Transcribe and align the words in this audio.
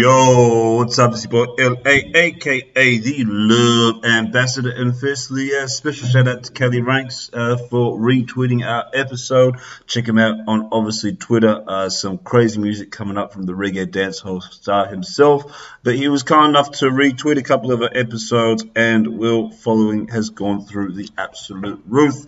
Yo, 0.00 0.76
what's 0.76 0.98
up? 0.98 1.12
It's 1.12 1.26
your 1.30 1.44
boy 1.44 1.62
LA, 1.62 2.00
aka 2.14 2.98
the 3.00 3.24
Love 3.26 4.02
Ambassador. 4.02 4.70
And 4.70 4.96
firstly, 4.98 5.52
a 5.52 5.68
special 5.68 6.08
shout 6.08 6.26
out 6.26 6.44
to 6.44 6.52
Kelly 6.52 6.80
Ranks 6.80 7.28
uh, 7.34 7.58
for 7.58 7.98
retweeting 7.98 8.66
our 8.66 8.86
episode. 8.94 9.56
Check 9.86 10.08
him 10.08 10.16
out 10.16 10.38
on 10.48 10.70
obviously 10.72 11.16
Twitter. 11.16 11.62
Uh, 11.66 11.90
some 11.90 12.16
crazy 12.16 12.58
music 12.58 12.90
coming 12.90 13.18
up 13.18 13.34
from 13.34 13.42
the 13.42 13.52
reggae 13.52 13.86
dancehall 13.86 14.42
star 14.42 14.86
himself. 14.86 15.76
But 15.82 15.96
he 15.96 16.08
was 16.08 16.22
kind 16.22 16.48
enough 16.48 16.70
to 16.78 16.86
retweet 16.86 17.36
a 17.36 17.42
couple 17.42 17.70
of 17.70 17.82
our 17.82 17.90
episodes, 17.94 18.64
and 18.74 19.18
Will 19.18 19.50
following 19.50 20.08
has 20.08 20.30
gone 20.30 20.64
through 20.64 20.92
the 20.92 21.10
absolute 21.18 21.82
roof. 21.86 22.24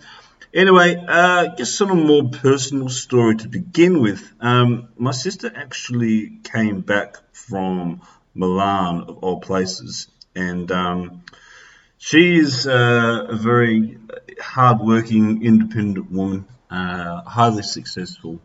Anyway, 0.53 1.03
uh, 1.07 1.55
just 1.55 1.75
sort 1.75 1.89
of 1.89 1.97
more 1.97 2.29
personal 2.29 2.87
story 2.87 3.35
to 3.35 3.47
begin 3.47 4.01
with. 4.01 4.31
Um, 4.39 4.89
my 4.97 5.09
sister 5.09 5.51
actually 5.55 6.41
came 6.43 6.81
back 6.81 7.15
from 7.31 8.03
Milan, 8.35 9.05
of 9.07 9.17
all 9.23 9.39
places, 9.39 10.07
and 10.35 10.71
um, 10.71 11.23
she's 11.97 12.67
uh, 12.67 13.25
a 13.29 13.35
very 13.35 13.97
hardworking, 14.39 15.43
independent 15.43 16.11
woman, 16.11 16.45
uh, 16.69 17.23
highly 17.23 17.63
successful. 17.63 18.39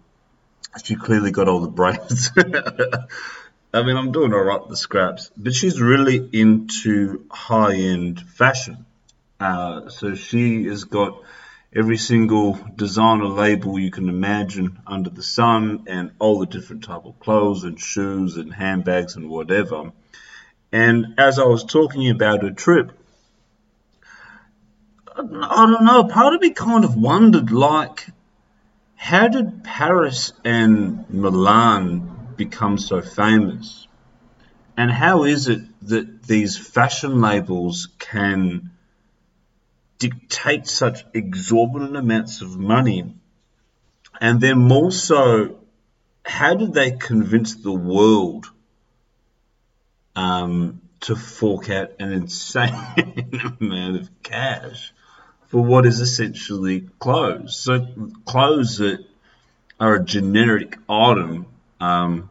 She 0.82 0.96
clearly 0.96 1.30
got 1.30 1.46
all 1.46 1.60
the 1.60 1.68
brains. 1.68 2.30
I 3.74 3.82
mean, 3.82 3.98
I'm 3.98 4.12
doing 4.12 4.32
all 4.32 4.40
right 4.40 4.60
with 4.60 4.70
the 4.70 4.76
scraps, 4.78 5.30
but 5.36 5.52
she's 5.52 5.78
really 5.78 6.26
into 6.32 7.26
high-end 7.30 8.18
fashion. 8.20 8.86
Uh, 9.38 9.90
so 9.90 10.14
she 10.14 10.64
has 10.64 10.84
got 10.84 11.22
every 11.74 11.98
single 11.98 12.58
designer 12.76 13.26
label 13.26 13.78
you 13.78 13.90
can 13.90 14.08
imagine 14.08 14.78
under 14.86 15.10
the 15.10 15.22
sun 15.22 15.84
and 15.86 16.12
all 16.18 16.38
the 16.38 16.46
different 16.46 16.84
type 16.84 17.04
of 17.04 17.20
clothes 17.20 17.64
and 17.64 17.78
shoes 17.78 18.36
and 18.36 18.52
handbags 18.52 19.16
and 19.16 19.28
whatever. 19.28 19.92
And 20.72 21.14
as 21.18 21.38
I 21.38 21.44
was 21.44 21.64
talking 21.64 22.08
about 22.10 22.42
her 22.42 22.50
trip, 22.50 22.92
I 25.14 25.66
don't 25.66 25.84
know, 25.84 26.04
part 26.04 26.34
of 26.34 26.40
me 26.40 26.50
kind 26.50 26.84
of 26.84 26.96
wondered 26.96 27.50
like, 27.50 28.06
how 28.96 29.28
did 29.28 29.64
Paris 29.64 30.32
and 30.44 31.08
Milan 31.10 32.34
become 32.36 32.78
so 32.78 33.02
famous? 33.02 33.86
And 34.76 34.90
how 34.90 35.24
is 35.24 35.48
it 35.48 35.62
that 35.88 36.22
these 36.22 36.56
fashion 36.56 37.20
labels 37.20 37.88
can 37.98 38.70
dictate 39.98 40.66
such 40.66 41.04
exorbitant 41.14 41.96
amounts 41.96 42.40
of 42.40 42.56
money? 42.56 43.14
And 44.20 44.40
then 44.40 44.58
more 44.58 44.90
so, 44.90 45.58
how 46.24 46.54
did 46.54 46.74
they 46.74 46.92
convince 46.92 47.54
the 47.54 47.72
world 47.72 48.46
um, 50.16 50.80
to 51.00 51.16
fork 51.16 51.70
out 51.70 51.92
an 52.00 52.12
insane 52.12 52.74
amount 53.60 53.96
of 53.96 54.22
cash 54.22 54.92
for 55.48 55.64
what 55.64 55.86
is 55.86 56.00
essentially 56.00 56.88
clothes? 56.98 57.56
So, 57.56 57.86
clothes 58.24 58.78
that 58.78 59.04
are 59.80 59.94
a 59.94 60.04
generic 60.04 60.76
item 60.88 61.46
um, 61.80 62.30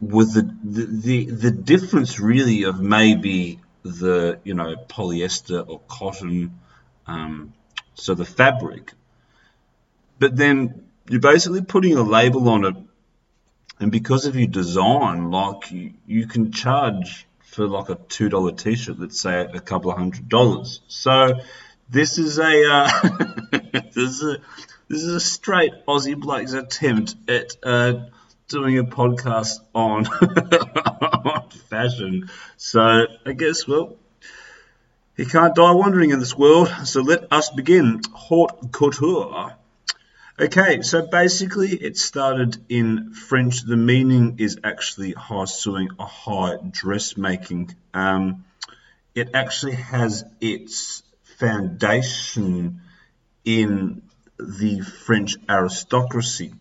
with 0.00 0.34
the, 0.34 0.42
the, 0.62 0.86
the, 0.86 1.30
the 1.30 1.50
difference 1.50 2.20
really 2.20 2.64
of 2.64 2.80
maybe 2.80 3.58
the, 3.82 4.38
you 4.44 4.54
know, 4.54 4.76
polyester 4.88 5.68
or 5.68 5.80
cotton 5.88 6.58
um, 7.06 7.52
so 7.94 8.14
the 8.14 8.24
fabric. 8.24 8.92
But 10.18 10.36
then 10.36 10.86
you're 11.08 11.20
basically 11.20 11.62
putting 11.62 11.96
a 11.96 12.02
label 12.02 12.48
on 12.48 12.64
it, 12.64 12.76
and 13.80 13.90
because 13.90 14.26
of 14.26 14.36
your 14.36 14.48
design, 14.48 15.30
like 15.30 15.70
you, 15.70 15.94
you 16.06 16.26
can 16.26 16.52
charge 16.52 17.26
for 17.42 17.66
like 17.66 17.88
a 17.88 17.96
two 18.08 18.28
dollar 18.28 18.52
T-shirt, 18.52 18.98
let's 18.98 19.20
say 19.20 19.40
a 19.40 19.60
couple 19.60 19.90
of 19.90 19.98
hundred 19.98 20.28
dollars. 20.28 20.80
So 20.88 21.40
this 21.90 22.18
is 22.18 22.38
a 22.38 22.64
uh, 22.70 23.08
this 23.92 23.96
is 23.96 24.22
a 24.22 24.38
this 24.88 25.02
is 25.02 25.14
a 25.14 25.20
straight 25.20 25.72
Aussie 25.86 26.18
bloke's 26.18 26.52
attempt 26.52 27.16
at 27.28 27.56
uh, 27.62 28.06
doing 28.48 28.78
a 28.78 28.84
podcast 28.84 29.60
on, 29.74 30.06
on 30.06 31.50
fashion. 31.70 32.30
So 32.56 33.06
I 33.26 33.32
guess 33.32 33.66
well 33.66 33.96
he 35.22 35.28
can't 35.28 35.54
die 35.54 35.70
wandering 35.70 36.10
in 36.10 36.18
this 36.18 36.36
world, 36.36 36.68
so 36.82 37.00
let 37.00 37.32
us 37.32 37.48
begin. 37.50 38.00
Haute 38.12 38.72
couture. 38.72 39.54
Okay, 40.36 40.82
so 40.82 41.06
basically 41.06 41.68
it 41.68 41.96
started 41.96 42.58
in 42.68 43.12
French. 43.12 43.62
The 43.62 43.76
meaning 43.76 44.40
is 44.40 44.58
actually 44.64 45.12
high 45.12 45.44
sewing 45.44 45.90
or 45.96 46.06
high 46.06 46.56
dressmaking. 46.68 47.72
Um, 47.94 48.46
it 49.14 49.30
actually 49.32 49.76
has 49.76 50.24
its 50.40 51.04
foundation 51.38 52.80
in 53.44 54.02
the 54.40 54.80
French 54.80 55.36
aristocracy. 55.48 56.52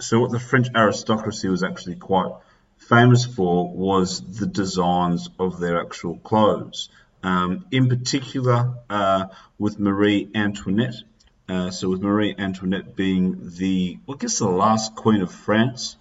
So 0.00 0.20
what 0.20 0.30
the 0.30 0.40
French 0.40 0.68
aristocracy 0.74 1.50
was 1.50 1.62
actually 1.62 1.96
quite 1.96 2.32
famous 2.78 3.26
for 3.26 3.70
was 3.70 4.22
the 4.38 4.46
designs 4.46 5.28
of 5.38 5.60
their 5.60 5.82
actual 5.82 6.16
clothes 6.16 6.88
um, 7.24 7.64
in 7.70 7.88
particular 7.88 8.74
uh, 8.90 9.26
with 9.58 9.80
Marie 9.80 10.30
Antoinette. 10.34 10.94
Uh, 11.48 11.70
so 11.70 11.88
with 11.88 12.00
Marie 12.00 12.34
Antoinette 12.38 12.94
being 12.94 13.50
the, 13.56 13.98
well, 14.06 14.16
I 14.16 14.20
guess 14.20 14.38
the 14.38 14.48
last 14.48 14.94
queen 14.94 15.22
of 15.22 15.32
France 15.32 15.96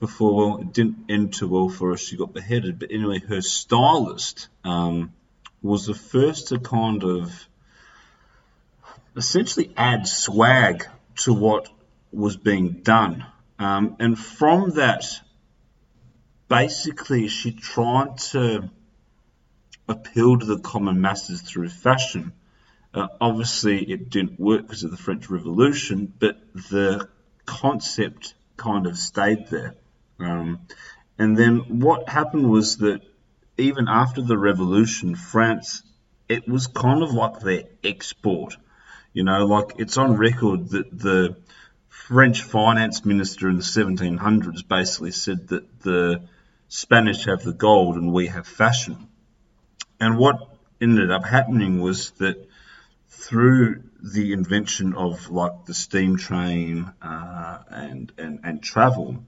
before, 0.00 0.34
well, 0.34 0.60
it 0.60 0.72
didn't 0.72 1.06
end 1.08 1.34
too 1.34 1.48
well 1.48 1.68
for 1.68 1.90
her. 1.90 1.96
She 1.96 2.16
got 2.16 2.32
beheaded. 2.32 2.78
But 2.78 2.90
anyway, 2.90 3.20
her 3.20 3.40
stylist 3.40 4.48
um, 4.64 5.12
was 5.62 5.86
the 5.86 5.94
first 5.94 6.48
to 6.48 6.58
kind 6.58 7.04
of 7.04 7.48
essentially 9.16 9.72
add 9.76 10.06
swag 10.06 10.86
to 11.18 11.32
what 11.32 11.68
was 12.12 12.36
being 12.36 12.80
done. 12.82 13.24
Um, 13.58 13.96
and 14.00 14.18
from 14.18 14.70
that, 14.70 15.04
basically, 16.48 17.28
she 17.28 17.52
tried 17.52 18.18
to 18.18 18.70
appeal 19.90 20.38
to 20.38 20.46
the 20.46 20.58
common 20.58 21.00
masses 21.00 21.42
through 21.42 21.68
fashion. 21.68 22.32
Uh, 22.94 23.08
obviously, 23.20 23.82
it 23.82 24.10
didn't 24.10 24.40
work 24.40 24.62
because 24.62 24.84
of 24.84 24.90
the 24.90 24.96
French 24.96 25.28
Revolution, 25.28 26.12
but 26.18 26.36
the 26.54 27.08
concept 27.44 28.34
kind 28.56 28.86
of 28.86 28.96
stayed 28.96 29.48
there. 29.48 29.74
Um, 30.18 30.60
and 31.18 31.36
then 31.36 31.80
what 31.80 32.08
happened 32.08 32.50
was 32.50 32.78
that 32.78 33.02
even 33.58 33.88
after 33.88 34.22
the 34.22 34.38
revolution, 34.38 35.14
France, 35.14 35.82
it 36.28 36.48
was 36.48 36.66
kind 36.66 37.02
of 37.02 37.12
like 37.12 37.40
their 37.40 37.64
export. 37.84 38.56
You 39.12 39.24
know, 39.24 39.46
like 39.46 39.72
it's 39.78 39.98
on 39.98 40.16
record 40.16 40.70
that 40.70 40.96
the 40.96 41.36
French 41.88 42.42
finance 42.42 43.04
minister 43.04 43.48
in 43.48 43.56
the 43.56 43.62
1700s 43.62 44.66
basically 44.66 45.10
said 45.10 45.48
that 45.48 45.80
the 45.80 46.22
Spanish 46.68 47.24
have 47.24 47.42
the 47.42 47.52
gold 47.52 47.96
and 47.96 48.12
we 48.12 48.28
have 48.28 48.46
fashion. 48.46 49.08
And 50.00 50.16
what 50.16 50.36
ended 50.80 51.10
up 51.10 51.24
happening 51.26 51.80
was 51.80 52.10
that 52.12 52.48
through 53.08 53.82
the 54.02 54.32
invention 54.32 54.94
of 54.94 55.30
like 55.30 55.66
the 55.66 55.74
steam 55.74 56.16
train 56.16 56.90
uh, 57.02 57.58
and, 57.68 58.10
and, 58.16 58.40
and 58.42 58.62
travel, 58.62 59.22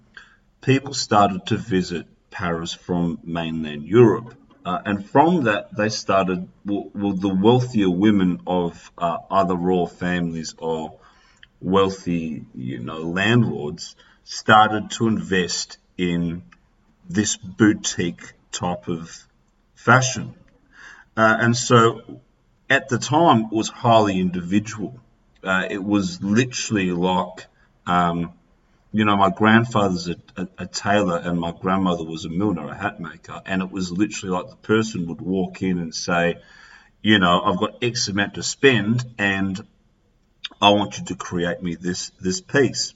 people 0.63 0.95
started 0.95 1.45
to 1.47 1.57
visit 1.57 2.07
Paris 2.31 2.73
from 2.73 3.19
mainland 3.23 3.85
Europe. 3.85 4.35
Uh, 4.65 4.81
and 4.87 5.05
from 5.05 5.45
that, 5.45 5.77
they 5.77 5.89
started, 5.89 6.49
well, 6.65 6.89
well 6.95 7.13
the 7.13 7.29
wealthier 7.29 7.91
women 7.91 8.41
of 8.47 8.91
uh, 8.97 9.19
other 9.31 9.57
royal 9.57 9.89
families 9.89 10.55
or 10.57 10.99
wealthy, 11.61 12.45
you 12.55 12.79
know, 12.79 12.99
landlords 12.99 13.95
started 14.25 14.91
to 14.91 15.09
invest 15.09 15.79
in 15.99 16.43
this 17.09 17.37
boutique 17.37 18.33
type 18.53 18.89
of 18.89 19.27
fashion. 19.75 20.35
Uh, 21.17 21.37
and 21.41 21.57
so 21.57 22.21
at 22.71 22.89
the 22.89 22.99
time, 22.99 23.45
it 23.45 23.53
was 23.53 23.69
highly 23.69 24.19
individual. 24.19 24.99
Uh, 25.45 25.67
it 25.71 25.83
was 25.83 26.23
literally 26.23 26.93
like, 26.93 27.47
um, 27.87 28.33
you 28.93 29.05
know, 29.05 29.17
my 29.17 29.31
grandfather's 29.31 30.09
a, 30.09 30.17
a, 30.37 30.49
a, 30.59 30.67
tailor 30.67 31.19
and 31.19 31.39
my 31.39 31.53
grandmother 31.53 32.05
was 32.05 32.25
a 32.25 32.29
milliner, 32.29 32.69
a 32.69 32.75
hat 32.75 33.01
maker. 33.01 33.41
And 33.45 33.61
it 33.63 33.71
was 33.71 33.91
literally 33.91 34.35
like 34.35 34.51
the 34.51 34.57
person 34.57 35.09
would 35.09 35.21
walk 35.21 35.63
in 35.63 35.79
and 35.79 35.95
say, 35.95 36.37
you 37.03 37.19
know, 37.19 37.43
I've 37.43 37.59
got 37.59 37.83
X 37.83 38.09
amount 38.09 38.35
to 38.35 38.43
spend, 38.43 39.05
and 39.19 39.61
I 40.61 40.71
want 40.71 40.99
you 40.99 41.05
to 41.07 41.17
create 41.17 41.61
me 41.63 41.75
this 41.75 42.11
this 42.21 42.41
piece. 42.41 42.95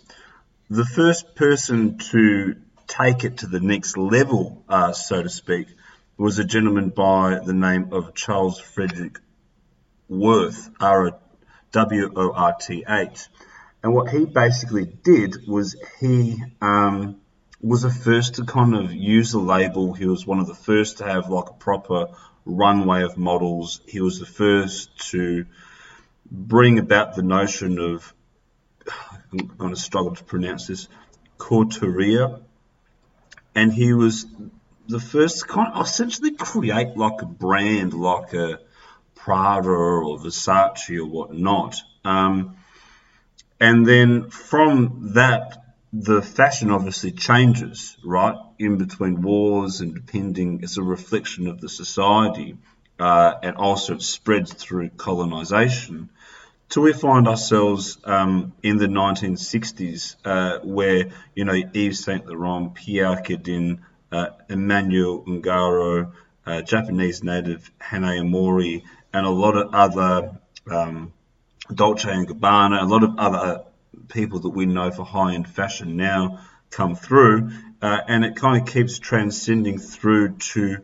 The 0.70 0.84
first 0.84 1.34
person 1.34 1.98
to 2.10 2.56
take 2.86 3.24
it 3.24 3.38
to 3.38 3.46
the 3.46 3.60
next 3.60 3.96
level, 3.96 4.64
uh, 4.68 4.92
so 4.92 5.22
to 5.22 5.28
speak, 5.28 5.66
was 6.18 6.38
a 6.38 6.44
gentleman 6.44 6.88
by 6.88 7.38
the 7.44 7.52
name 7.52 7.92
of 7.92 8.14
Charles 8.14 8.58
Frederick 8.58 9.18
Worth, 10.08 10.70
R 10.80 11.18
W 11.72 12.12
O 12.16 12.32
R 12.32 12.54
T 12.58 12.84
H. 12.88 13.28
And 13.82 13.94
what 13.94 14.08
he 14.10 14.24
basically 14.24 14.86
did 14.86 15.46
was 15.46 15.76
he 16.00 16.42
um, 16.60 17.20
was 17.60 17.82
the 17.82 17.90
first 17.90 18.36
to 18.36 18.44
kind 18.44 18.74
of 18.74 18.92
use 18.92 19.32
the 19.32 19.38
label. 19.38 19.92
He 19.92 20.06
was 20.06 20.26
one 20.26 20.38
of 20.38 20.46
the 20.46 20.54
first 20.54 20.98
to 20.98 21.04
have 21.04 21.28
like 21.28 21.50
a 21.50 21.54
proper 21.54 22.08
runway 22.44 23.02
of 23.02 23.18
models. 23.18 23.80
He 23.86 24.00
was 24.00 24.18
the 24.18 24.26
first 24.26 25.10
to 25.10 25.44
bring 26.30 26.78
about 26.78 27.14
the 27.14 27.22
notion 27.22 27.78
of, 27.78 28.14
I'm 29.32 29.46
going 29.58 29.74
to 29.74 29.80
struggle 29.80 30.14
to 30.14 30.24
pronounce 30.24 30.66
this, 30.66 30.88
couturier. 31.38 32.40
And 33.54 33.72
he 33.72 33.92
was 33.92 34.26
the 34.88 35.00
first 35.00 35.48
kind 35.48 35.72
of 35.74 35.86
essentially 35.86 36.32
create 36.32 36.96
like 36.96 37.22
a 37.22 37.26
brand, 37.26 37.92
like 37.94 38.32
a 38.34 38.60
Prada 39.14 39.68
or 39.68 40.18
Versace 40.18 40.98
or 40.98 41.06
whatnot. 41.06 41.76
Um, 42.04 42.56
and 43.58 43.86
then 43.86 44.30
from 44.30 45.12
that, 45.14 45.62
the 45.92 46.20
fashion 46.20 46.70
obviously 46.70 47.10
changes, 47.10 47.96
right? 48.04 48.36
In 48.58 48.76
between 48.76 49.22
wars 49.22 49.80
and 49.80 49.94
depending, 49.94 50.60
it's 50.62 50.76
a 50.76 50.82
reflection 50.82 51.46
of 51.46 51.60
the 51.60 51.68
society, 51.68 52.58
uh, 52.98 53.34
and 53.42 53.56
also 53.56 53.94
it 53.94 54.02
spreads 54.02 54.52
through 54.52 54.90
colonization. 54.90 56.10
Till 56.68 56.82
we 56.82 56.92
find 56.92 57.28
ourselves 57.28 57.98
um, 58.04 58.52
in 58.62 58.76
the 58.76 58.88
1960s, 58.88 60.16
uh, 60.24 60.58
where 60.64 61.10
you 61.34 61.44
know 61.44 61.54
Yves 61.54 62.04
Saint 62.04 62.26
Laurent, 62.26 62.74
Pierre 62.74 63.16
Cardin, 63.16 63.80
Emmanuel 64.48 65.24
Ungaro, 65.26 66.12
uh, 66.46 66.62
Japanese 66.62 67.22
native 67.22 67.70
Hanae 67.80 68.26
Mori, 68.28 68.84
and 69.12 69.26
a 69.26 69.30
lot 69.30 69.56
of 69.56 69.74
other 69.74 70.38
um, 70.70 71.12
Dolce 71.72 72.10
and 72.10 72.28
Gabbana, 72.28 72.82
a 72.82 72.84
lot 72.84 73.02
of 73.02 73.18
other 73.18 73.64
people 74.08 74.40
that 74.40 74.50
we 74.50 74.66
know 74.66 74.90
for 74.90 75.04
high-end 75.04 75.48
fashion 75.48 75.96
now 75.96 76.40
come 76.70 76.94
through, 76.94 77.50
uh, 77.82 78.00
and 78.08 78.24
it 78.24 78.36
kind 78.36 78.60
of 78.60 78.72
keeps 78.72 78.98
transcending 78.98 79.78
through 79.78 80.36
to 80.36 80.78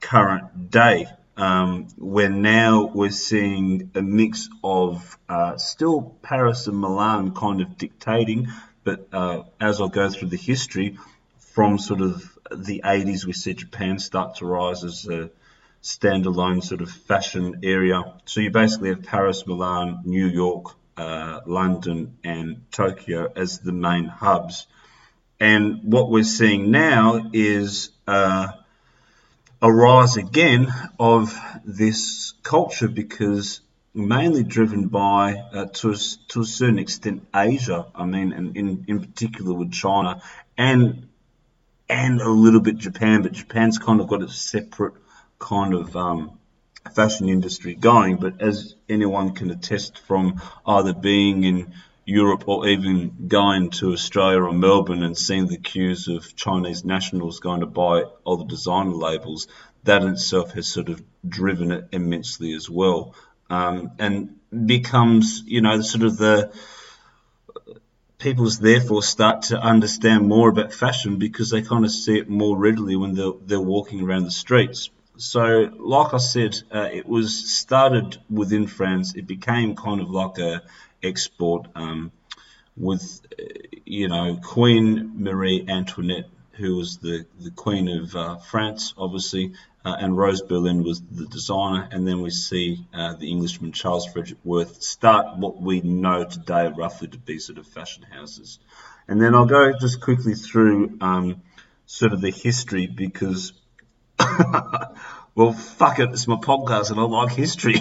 current 0.00 0.70
day, 0.70 1.06
um, 1.36 1.88
where 1.96 2.28
now 2.28 2.90
we're 2.94 3.10
seeing 3.10 3.90
a 3.94 4.02
mix 4.02 4.48
of 4.62 5.18
uh, 5.28 5.56
still 5.56 6.16
Paris 6.22 6.66
and 6.66 6.78
Milan 6.78 7.34
kind 7.34 7.60
of 7.60 7.76
dictating, 7.76 8.48
but 8.82 9.08
uh, 9.12 9.42
as 9.60 9.80
I'll 9.80 9.88
go 9.88 10.08
through 10.08 10.28
the 10.28 10.36
history, 10.36 10.98
from 11.38 11.78
sort 11.78 12.00
of 12.00 12.33
the 12.50 12.82
80s, 12.84 13.24
we 13.24 13.32
see 13.32 13.54
Japan 13.54 13.98
start 13.98 14.36
to 14.36 14.46
rise 14.46 14.84
as 14.84 15.06
a 15.06 15.30
standalone 15.82 16.62
sort 16.62 16.80
of 16.80 16.90
fashion 16.90 17.60
area. 17.62 18.02
So 18.24 18.40
you 18.40 18.50
basically 18.50 18.88
have 18.88 19.02
Paris, 19.02 19.46
Milan, 19.46 20.00
New 20.04 20.26
York, 20.26 20.74
uh, 20.96 21.40
London, 21.46 22.16
and 22.24 22.70
Tokyo 22.70 23.30
as 23.36 23.58
the 23.58 23.72
main 23.72 24.06
hubs. 24.06 24.66
And 25.40 25.80
what 25.92 26.10
we're 26.10 26.24
seeing 26.24 26.70
now 26.70 27.30
is 27.32 27.90
uh, 28.06 28.48
a 29.60 29.72
rise 29.72 30.16
again 30.16 30.72
of 30.98 31.38
this 31.64 32.32
culture 32.42 32.88
because 32.88 33.60
mainly 33.92 34.42
driven 34.42 34.88
by, 34.88 35.34
uh, 35.34 35.66
to, 35.66 35.90
a, 35.90 35.96
to 36.28 36.40
a 36.40 36.44
certain 36.44 36.78
extent, 36.78 37.26
Asia. 37.34 37.86
I 37.94 38.06
mean, 38.06 38.32
and 38.32 38.56
in, 38.56 38.84
in 38.88 39.00
particular 39.00 39.54
with 39.54 39.72
China 39.72 40.22
and 40.56 41.08
and 41.88 42.20
a 42.20 42.28
little 42.28 42.60
bit 42.60 42.76
Japan, 42.76 43.22
but 43.22 43.32
Japan's 43.32 43.78
kind 43.78 44.00
of 44.00 44.08
got 44.08 44.22
a 44.22 44.28
separate 44.28 44.94
kind 45.38 45.74
of 45.74 45.96
um, 45.96 46.38
fashion 46.94 47.28
industry 47.28 47.74
going. 47.74 48.16
But 48.16 48.40
as 48.40 48.74
anyone 48.88 49.34
can 49.34 49.50
attest 49.50 49.98
from 49.98 50.40
either 50.66 50.94
being 50.94 51.44
in 51.44 51.74
Europe 52.06 52.44
or 52.46 52.68
even 52.68 53.28
going 53.28 53.70
to 53.70 53.92
Australia 53.92 54.42
or 54.42 54.52
Melbourne 54.52 55.02
and 55.02 55.16
seeing 55.16 55.46
the 55.46 55.56
queues 55.56 56.08
of 56.08 56.36
Chinese 56.36 56.84
nationals 56.84 57.40
going 57.40 57.60
to 57.60 57.66
buy 57.66 58.04
all 58.24 58.36
the 58.36 58.44
designer 58.44 58.92
labels, 58.92 59.48
that 59.84 60.02
in 60.02 60.12
itself 60.12 60.52
has 60.52 60.66
sort 60.66 60.88
of 60.88 61.02
driven 61.26 61.72
it 61.72 61.88
immensely 61.92 62.54
as 62.54 62.68
well. 62.68 63.14
Um, 63.50 63.92
and 63.98 64.36
becomes, 64.66 65.42
you 65.46 65.60
know, 65.60 65.80
sort 65.82 66.04
of 66.04 66.16
the 66.16 66.52
people's 68.18 68.58
therefore 68.58 69.02
start 69.02 69.42
to 69.42 69.60
understand 69.60 70.26
more 70.26 70.48
about 70.48 70.72
fashion 70.72 71.18
because 71.18 71.50
they 71.50 71.62
kind 71.62 71.84
of 71.84 71.90
see 71.90 72.18
it 72.18 72.28
more 72.28 72.56
readily 72.56 72.96
when 72.96 73.14
they're, 73.14 73.32
they're 73.44 73.60
walking 73.60 74.02
around 74.02 74.24
the 74.24 74.30
streets. 74.30 74.90
So, 75.16 75.70
like 75.78 76.12
I 76.12 76.18
said, 76.18 76.56
uh, 76.74 76.88
it 76.92 77.06
was 77.06 77.54
started 77.54 78.18
within 78.28 78.66
France. 78.66 79.14
It 79.14 79.26
became 79.26 79.76
kind 79.76 80.00
of 80.00 80.10
like 80.10 80.38
a 80.38 80.62
export 81.02 81.68
um, 81.74 82.10
with, 82.76 83.20
uh, 83.38 83.44
you 83.84 84.08
know, 84.08 84.38
Queen 84.42 85.12
Marie 85.16 85.64
Antoinette, 85.68 86.28
who 86.56 86.76
was 86.76 86.98
the, 86.98 87.26
the 87.40 87.50
Queen 87.50 87.88
of 87.88 88.14
uh, 88.14 88.36
France, 88.36 88.94
obviously, 88.96 89.52
uh, 89.84 89.96
and 89.98 90.16
Rose 90.16 90.42
Bertin 90.42 90.82
was 90.82 91.02
the 91.02 91.26
designer. 91.26 91.88
And 91.90 92.06
then 92.06 92.22
we 92.22 92.30
see 92.30 92.86
uh, 92.94 93.14
the 93.14 93.30
Englishman 93.30 93.72
Charles 93.72 94.06
Frederick 94.06 94.38
Worth 94.44 94.82
start 94.82 95.38
what 95.38 95.60
we 95.60 95.80
know 95.80 96.24
today 96.24 96.68
roughly 96.68 97.08
to 97.08 97.18
be 97.18 97.38
sort 97.38 97.58
of 97.58 97.66
fashion 97.66 98.04
houses. 98.04 98.58
And 99.08 99.20
then 99.20 99.34
I'll 99.34 99.46
go 99.46 99.72
just 99.78 100.00
quickly 100.00 100.34
through 100.34 100.96
um, 101.00 101.42
sort 101.86 102.12
of 102.12 102.20
the 102.20 102.30
history 102.30 102.86
because 102.86 103.52
well, 105.34 105.52
fuck 105.52 105.98
it, 105.98 106.10
it's 106.10 106.28
my 106.28 106.36
podcast 106.36 106.90
and 106.90 107.00
I 107.00 107.02
like 107.02 107.32
history. 107.32 107.74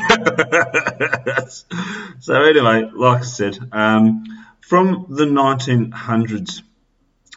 so, 2.20 2.44
anyway, 2.44 2.90
like 2.94 3.22
I 3.22 3.24
said, 3.24 3.58
um, 3.72 4.24
from 4.62 5.06
the 5.10 5.26
1900s, 5.26 6.62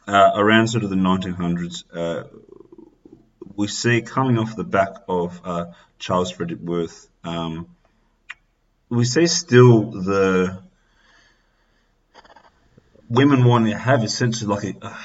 uh, 0.07 0.33
around 0.35 0.69
sort 0.69 0.85
of 0.85 0.91
the 0.91 0.97
1900s, 0.97 1.85
uh, 1.93 2.25
we 3.55 3.67
see 3.67 4.03
coming 4.03 4.39
off 4.39 4.55
the 4.57 4.65
back 4.65 4.97
of 5.09 5.41
uh, 5.45 5.67
Charles 5.99 6.31
Frederick 6.31 6.61
Worth, 6.61 7.09
um, 7.25 7.69
we 8.89 9.05
see 9.05 9.27
still 9.27 9.91
the 9.91 10.63
women 13.09 13.45
wanting 13.45 13.73
to 13.73 13.79
have 13.79 14.05
essentially 14.05 14.49
like 14.49 14.83
a, 14.83 14.97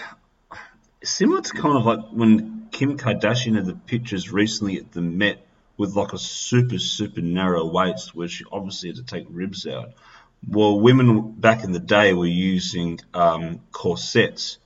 similar 1.03 1.41
to 1.41 1.53
kind 1.53 1.77
of 1.77 1.85
like 1.85 1.99
when 2.11 2.67
Kim 2.71 2.97
Kardashian 2.97 3.55
had 3.55 3.65
the 3.65 3.73
pictures 3.73 4.31
recently 4.31 4.77
at 4.77 4.91
the 4.91 5.01
Met 5.01 5.45
with 5.77 5.95
like 5.95 6.13
a 6.13 6.17
super, 6.17 6.77
super 6.77 7.21
narrow 7.21 7.65
waist 7.65 8.13
where 8.15 8.27
she 8.27 8.43
obviously 8.51 8.89
had 8.89 8.97
to 8.97 9.03
take 9.03 9.25
ribs 9.29 9.65
out. 9.65 9.93
Well, 10.47 10.79
women 10.79 11.31
back 11.31 11.63
in 11.63 11.71
the 11.71 11.79
day 11.79 12.13
were 12.13 12.25
using 12.25 12.99
um, 13.13 13.61
corsets. 13.71 14.57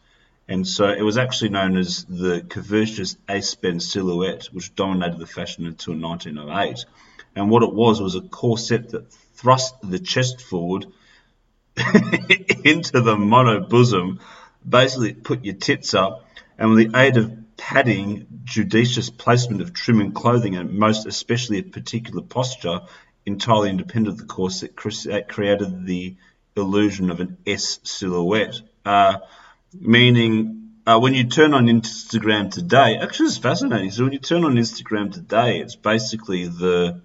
And 0.47 0.67
so 0.67 0.87
it 0.87 1.01
was 1.01 1.17
actually 1.17 1.49
known 1.49 1.75
as 1.75 2.05
the 2.05 2.41
curvaceous 2.41 3.17
S-bend 3.27 3.81
silhouette, 3.81 4.45
which 4.51 4.75
dominated 4.75 5.17
the 5.17 5.25
fashion 5.25 5.65
until 5.65 5.95
1908. 5.95 6.85
And 7.35 7.49
what 7.49 7.63
it 7.63 7.73
was 7.73 7.99
was 7.99 8.15
a 8.15 8.21
corset 8.21 8.91
that 8.91 9.11
thrust 9.33 9.75
the 9.81 9.99
chest 9.99 10.41
forward 10.41 10.85
into 12.63 13.01
the 13.01 13.17
mono 13.17 13.59
bosom, 13.59 14.19
basically 14.67 15.13
put 15.13 15.43
your 15.43 15.55
tits 15.55 15.93
up, 15.93 16.29
and 16.57 16.69
with 16.69 16.91
the 16.91 16.97
aid 16.97 17.17
of 17.17 17.57
padding, 17.57 18.27
judicious 18.43 19.09
placement 19.09 19.61
of 19.61 19.73
trim 19.73 19.99
and 19.99 20.13
clothing, 20.13 20.55
and 20.55 20.73
most 20.73 21.05
especially 21.05 21.59
a 21.59 21.63
particular 21.63 22.21
posture, 22.21 22.81
entirely 23.25 23.69
independent 23.69 24.13
of 24.13 24.17
the 24.19 24.25
corset, 24.25 24.75
created 24.75 25.85
the 25.85 26.15
illusion 26.55 27.09
of 27.09 27.19
an 27.19 27.37
S 27.45 27.79
silhouette. 27.83 28.61
Uh, 28.85 29.17
meaning, 29.79 30.71
uh, 30.85 30.99
when 30.99 31.13
you 31.13 31.25
turn 31.25 31.53
on 31.53 31.65
Instagram 31.67 32.51
today, 32.51 32.97
actually, 32.97 33.27
it's 33.27 33.37
fascinating. 33.37 33.91
So 33.91 34.03
when 34.03 34.13
you 34.13 34.19
turn 34.19 34.43
on 34.43 34.55
Instagram 34.55 35.11
today, 35.11 35.59
it's 35.59 35.75
basically 35.75 36.47
the 36.47 37.01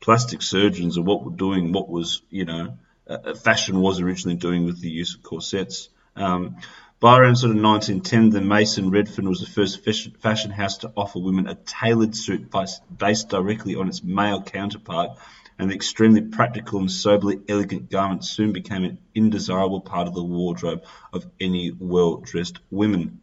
plastic 0.00 0.42
surgeons 0.42 0.98
of 0.98 1.06
what 1.06 1.24
were 1.24 1.36
doing 1.36 1.72
what 1.72 1.88
was, 1.88 2.22
you 2.30 2.44
know, 2.44 2.76
uh, 3.08 3.34
fashion 3.34 3.80
was 3.80 4.00
originally 4.00 4.36
doing 4.36 4.64
with 4.64 4.80
the 4.80 4.90
use 4.90 5.14
of 5.14 5.22
corsets. 5.22 5.88
Um, 6.16 6.56
by 7.00 7.18
around 7.18 7.36
sort 7.36 7.56
of 7.56 7.62
1910, 7.62 8.30
the 8.30 8.40
Maison 8.40 8.90
Redfern 8.90 9.28
was 9.28 9.40
the 9.40 9.46
first 9.46 9.84
fashion 10.20 10.50
house 10.50 10.78
to 10.78 10.92
offer 10.96 11.18
women 11.18 11.46
a 11.48 11.54
tailored 11.54 12.16
suit 12.16 12.50
based 12.96 13.28
directly 13.28 13.74
on 13.74 13.88
its 13.88 14.02
male 14.02 14.42
counterpart, 14.42 15.18
and 15.58 15.70
the 15.70 15.74
extremely 15.74 16.20
practical 16.20 16.80
and 16.80 16.90
soberly 16.90 17.40
elegant 17.48 17.90
garment 17.90 18.24
soon 18.24 18.52
became 18.52 18.84
an 18.84 18.98
indesirable 19.14 19.80
part 19.80 20.08
of 20.08 20.14
the 20.14 20.22
wardrobe 20.22 20.84
of 21.12 21.26
any 21.40 21.72
well-dressed 21.78 22.58
women. 22.70 23.20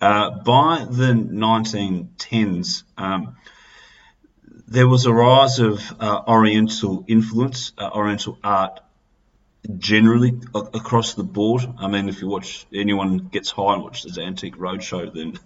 Uh, 0.00 0.30
by 0.30 0.86
the 0.88 1.12
1910s, 1.12 2.82
um, 2.96 3.36
there 4.68 4.88
was 4.88 5.06
a 5.06 5.12
rise 5.12 5.58
of 5.58 5.80
uh, 6.00 6.22
Oriental 6.26 7.04
influence, 7.08 7.72
uh, 7.78 7.90
Oriental 7.92 8.38
art 8.42 8.80
generally 9.78 10.38
across 10.54 11.14
the 11.14 11.24
board. 11.24 11.62
I 11.78 11.88
mean, 11.88 12.08
if 12.08 12.20
you 12.20 12.28
watch 12.28 12.66
anyone 12.72 13.18
gets 13.18 13.50
high 13.50 13.74
and 13.74 13.82
watches 13.82 14.18
Antique 14.18 14.56
Roadshow, 14.56 15.12
then 15.12 15.38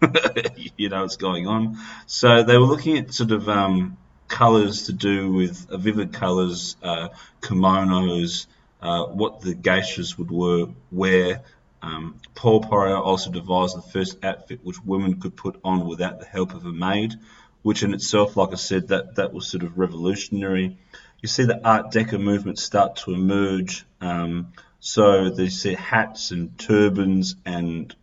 you 0.76 0.88
know 0.88 1.02
what's 1.02 1.16
going 1.16 1.46
on. 1.46 1.78
So 2.06 2.42
they 2.42 2.58
were 2.58 2.66
looking 2.66 2.98
at 2.98 3.14
sort 3.14 3.30
of 3.30 3.48
um, 3.48 3.96
colours 4.30 4.84
to 4.86 4.94
do 4.94 5.30
with 5.30 5.70
uh, 5.70 5.76
vivid 5.76 6.14
colours, 6.14 6.76
uh, 6.82 7.08
kimonos, 7.42 8.46
uh, 8.80 9.04
what 9.04 9.42
the 9.42 9.54
geishas 9.54 10.16
would 10.16 10.30
wear. 10.30 10.66
wear. 10.90 11.42
Um, 11.82 12.20
Paul 12.34 12.62
Poiret 12.62 13.04
also 13.04 13.30
devised 13.30 13.76
the 13.76 13.82
first 13.82 14.24
outfit 14.24 14.60
which 14.62 14.82
women 14.84 15.20
could 15.20 15.36
put 15.36 15.60
on 15.62 15.86
without 15.86 16.20
the 16.20 16.26
help 16.26 16.54
of 16.54 16.64
a 16.64 16.72
maid, 16.72 17.14
which 17.62 17.82
in 17.82 17.92
itself, 17.92 18.36
like 18.36 18.52
I 18.52 18.56
said, 18.56 18.88
that, 18.88 19.16
that 19.16 19.34
was 19.34 19.46
sort 19.46 19.64
of 19.64 19.78
revolutionary 19.78 20.78
you 21.20 21.28
see 21.28 21.44
the 21.44 21.66
Art 21.66 21.92
Deco 21.92 22.20
movement 22.20 22.58
start 22.58 22.96
to 22.96 23.12
emerge. 23.12 23.84
Um, 24.00 24.52
so 24.80 25.30
they 25.30 25.48
see 25.48 25.74
hats 25.74 26.30
and 26.30 26.58
turbans 26.58 27.36
and 27.44 27.94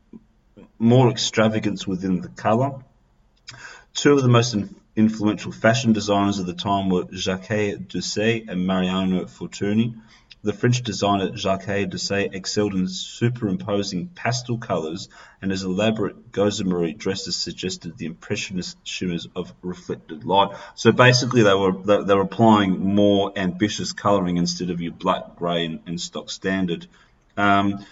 more 0.78 1.10
extravagance 1.10 1.88
within 1.88 2.22
the 2.22 2.30
colour. 2.30 2.84
Two 3.96 4.14
of 4.14 4.22
the 4.22 4.30
most 4.30 4.56
influential 4.98 5.52
fashion 5.52 5.94
designers 5.94 6.40
of 6.40 6.48
the 6.48 6.54
time 6.54 6.90
were 6.90 7.06
Jacques 7.14 7.88
Doucet 7.88 8.50
and 8.50 8.66
Mariano 8.66 9.26
Fortuny. 9.26 9.94
The 10.44 10.54
French 10.54 10.82
designer 10.82 11.36
Jacques 11.36 11.90
Doucet 11.90 12.34
excelled 12.34 12.74
in 12.74 12.88
superimposing 12.88 14.08
pastel 14.16 14.58
colours, 14.58 15.08
and 15.42 15.52
his 15.52 15.64
elaborate 15.64 16.32
gossamer 16.32 16.92
dresses 16.94 17.36
suggested 17.36 17.98
the 17.98 18.08
impressionist 18.08 18.78
shimmers 18.84 19.28
of 19.36 19.54
reflected 19.62 20.26
light. 20.26 20.58
So 20.76 20.92
basically, 20.92 21.44
they 21.44 21.54
were 21.54 21.74
they, 21.74 22.16
were 22.16 22.22
applying 22.22 22.96
more 22.96 23.32
ambitious 23.36 23.94
colouring 23.94 24.38
instead 24.38 24.72
of 24.72 24.82
your 24.82 24.94
black, 24.94 25.36
grey, 25.36 25.66
and, 25.66 25.80
and 25.86 26.02
stock 26.02 26.30
standard. 26.32 26.88
Um, 27.36 27.86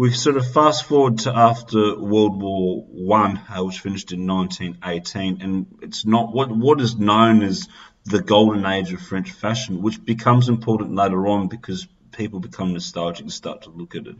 we 0.00 0.10
sort 0.12 0.38
of 0.38 0.50
fast 0.50 0.86
forward 0.86 1.18
to 1.18 1.30
after 1.30 1.94
World 2.00 2.40
War 2.40 2.86
One, 2.88 3.36
uh, 3.36 3.62
which 3.62 3.80
finished 3.80 4.12
in 4.12 4.26
1918, 4.26 5.42
and 5.42 5.66
it's 5.82 6.06
not 6.06 6.32
what 6.32 6.50
what 6.50 6.80
is 6.80 6.96
known 6.96 7.42
as 7.42 7.68
the 8.04 8.22
golden 8.22 8.64
age 8.64 8.94
of 8.94 9.02
French 9.02 9.30
fashion, 9.30 9.82
which 9.82 10.02
becomes 10.02 10.48
important 10.48 10.94
later 10.94 11.26
on 11.26 11.48
because 11.48 11.86
people 12.12 12.40
become 12.40 12.72
nostalgic 12.72 13.24
and 13.24 13.32
start 13.32 13.64
to 13.64 13.68
look 13.68 13.94
at 13.94 14.06
it. 14.06 14.16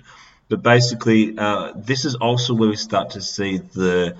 But 0.51 0.63
basically, 0.63 1.39
uh, 1.39 1.73
this 1.75 2.05
is 2.05 2.15
also 2.15 2.53
where 2.53 2.69
we 2.69 2.77
start 2.77 3.13
to 3.13 3.23
see 3.23 3.57
the 3.57 4.17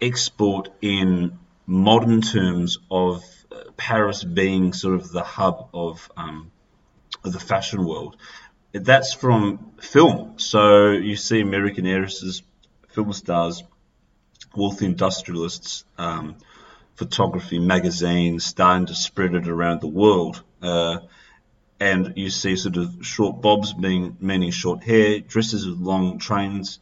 export 0.00 0.70
in 0.80 1.38
modern 1.66 2.22
terms 2.22 2.78
of 2.90 3.22
uh, 3.52 3.70
Paris 3.76 4.24
being 4.24 4.72
sort 4.72 4.94
of 4.94 5.12
the 5.12 5.22
hub 5.22 5.68
of, 5.74 6.10
um, 6.16 6.50
of 7.22 7.34
the 7.34 7.40
fashion 7.40 7.84
world. 7.84 8.16
That's 8.80 9.12
from 9.12 9.72
film. 9.80 10.38
So 10.38 10.90
you 10.90 11.16
see 11.16 11.40
American 11.40 11.86
heiresses, 11.86 12.42
film 12.88 13.12
stars, 13.12 13.62
wealthy 14.54 14.86
industrialists, 14.86 15.84
um, 15.98 16.36
photography 16.94 17.58
magazines 17.58 18.44
starting 18.44 18.86
to 18.86 18.94
spread 18.94 19.34
it 19.34 19.48
around 19.48 19.80
the 19.80 19.88
world. 19.88 20.42
Uh, 20.62 20.98
and 21.78 22.14
you 22.16 22.30
see 22.30 22.56
sort 22.56 22.76
of 22.76 22.96
short 23.02 23.42
bobs 23.42 23.72
being 23.72 24.16
meaning 24.20 24.50
short 24.50 24.82
hair, 24.82 25.20
dresses 25.20 25.66
with 25.66 25.78
long 25.78 26.18
trains 26.18 26.78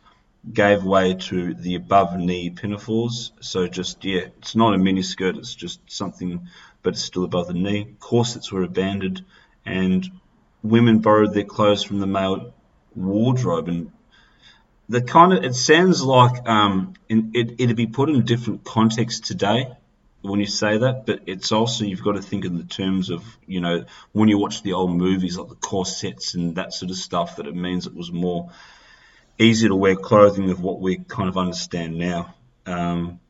gave 0.52 0.84
way 0.84 1.14
to 1.14 1.54
the 1.54 1.74
above 1.74 2.16
knee 2.18 2.50
pinafores. 2.50 3.32
So 3.40 3.66
just 3.66 4.04
yeah, 4.04 4.26
it's 4.38 4.54
not 4.54 4.74
a 4.74 4.78
mini 4.78 5.02
skirt, 5.02 5.36
it's 5.36 5.54
just 5.54 5.80
something 5.90 6.48
but 6.82 6.94
it's 6.94 7.02
still 7.02 7.24
above 7.24 7.48
the 7.48 7.54
knee. 7.54 7.94
Corsets 7.98 8.52
were 8.52 8.62
abandoned 8.62 9.24
and 9.64 10.08
women 10.64 10.98
borrowed 10.98 11.32
their 11.32 11.44
clothes 11.44 11.84
from 11.84 12.00
the 12.00 12.06
male 12.06 12.52
wardrobe 12.96 13.68
and 13.68 13.92
the 14.88 15.02
kind 15.02 15.32
of 15.32 15.44
it 15.44 15.54
sounds 15.54 16.02
like 16.02 16.48
um, 16.48 16.94
in, 17.08 17.30
it, 17.34 17.54
it'd 17.58 17.76
be 17.76 17.86
put 17.86 18.08
in 18.08 18.16
a 18.16 18.22
different 18.22 18.64
context 18.64 19.24
today 19.24 19.68
when 20.22 20.40
you 20.40 20.46
say 20.46 20.78
that, 20.78 21.04
but 21.04 21.20
it's 21.26 21.52
also 21.52 21.84
you've 21.84 22.02
got 22.02 22.12
to 22.12 22.22
think 22.22 22.46
in 22.46 22.56
the 22.56 22.64
terms 22.64 23.10
of 23.10 23.22
you 23.46 23.60
know 23.60 23.84
when 24.12 24.28
you 24.28 24.38
watch 24.38 24.62
the 24.62 24.72
old 24.72 24.96
movies 24.96 25.36
like 25.36 25.48
the 25.48 25.54
corsets 25.54 26.34
and 26.34 26.56
that 26.56 26.72
sort 26.72 26.90
of 26.90 26.96
stuff 26.96 27.36
that 27.36 27.46
it 27.46 27.54
means 27.54 27.86
it 27.86 27.94
was 27.94 28.10
more 28.10 28.50
easy 29.38 29.68
to 29.68 29.74
wear 29.74 29.96
clothing 29.96 30.50
of 30.50 30.60
what 30.60 30.80
we 30.80 30.96
kind 30.96 31.28
of 31.28 31.36
understand 31.36 31.98
now. 31.98 32.34
Um, 32.66 33.20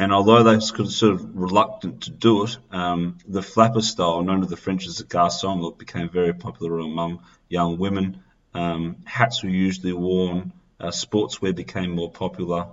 and 0.00 0.14
although 0.14 0.42
they 0.42 0.54
were 0.54 0.60
sort 0.60 1.12
of 1.12 1.36
reluctant 1.36 2.04
to 2.04 2.10
do 2.10 2.44
it, 2.44 2.56
um, 2.70 3.18
the 3.28 3.42
flapper 3.42 3.82
style, 3.82 4.22
known 4.22 4.40
to 4.40 4.46
the 4.46 4.56
French 4.56 4.86
as 4.86 4.96
the 4.96 5.04
garçon 5.04 5.60
look, 5.60 5.78
became 5.78 6.08
very 6.08 6.32
popular 6.32 6.78
among 6.78 7.20
young 7.50 7.76
women. 7.76 8.22
Um, 8.54 8.96
hats 9.04 9.42
were 9.42 9.50
usually 9.50 9.92
worn. 9.92 10.54
Uh, 10.80 10.86
sportswear 10.86 11.54
became 11.54 11.90
more 11.90 12.10
popular. 12.10 12.68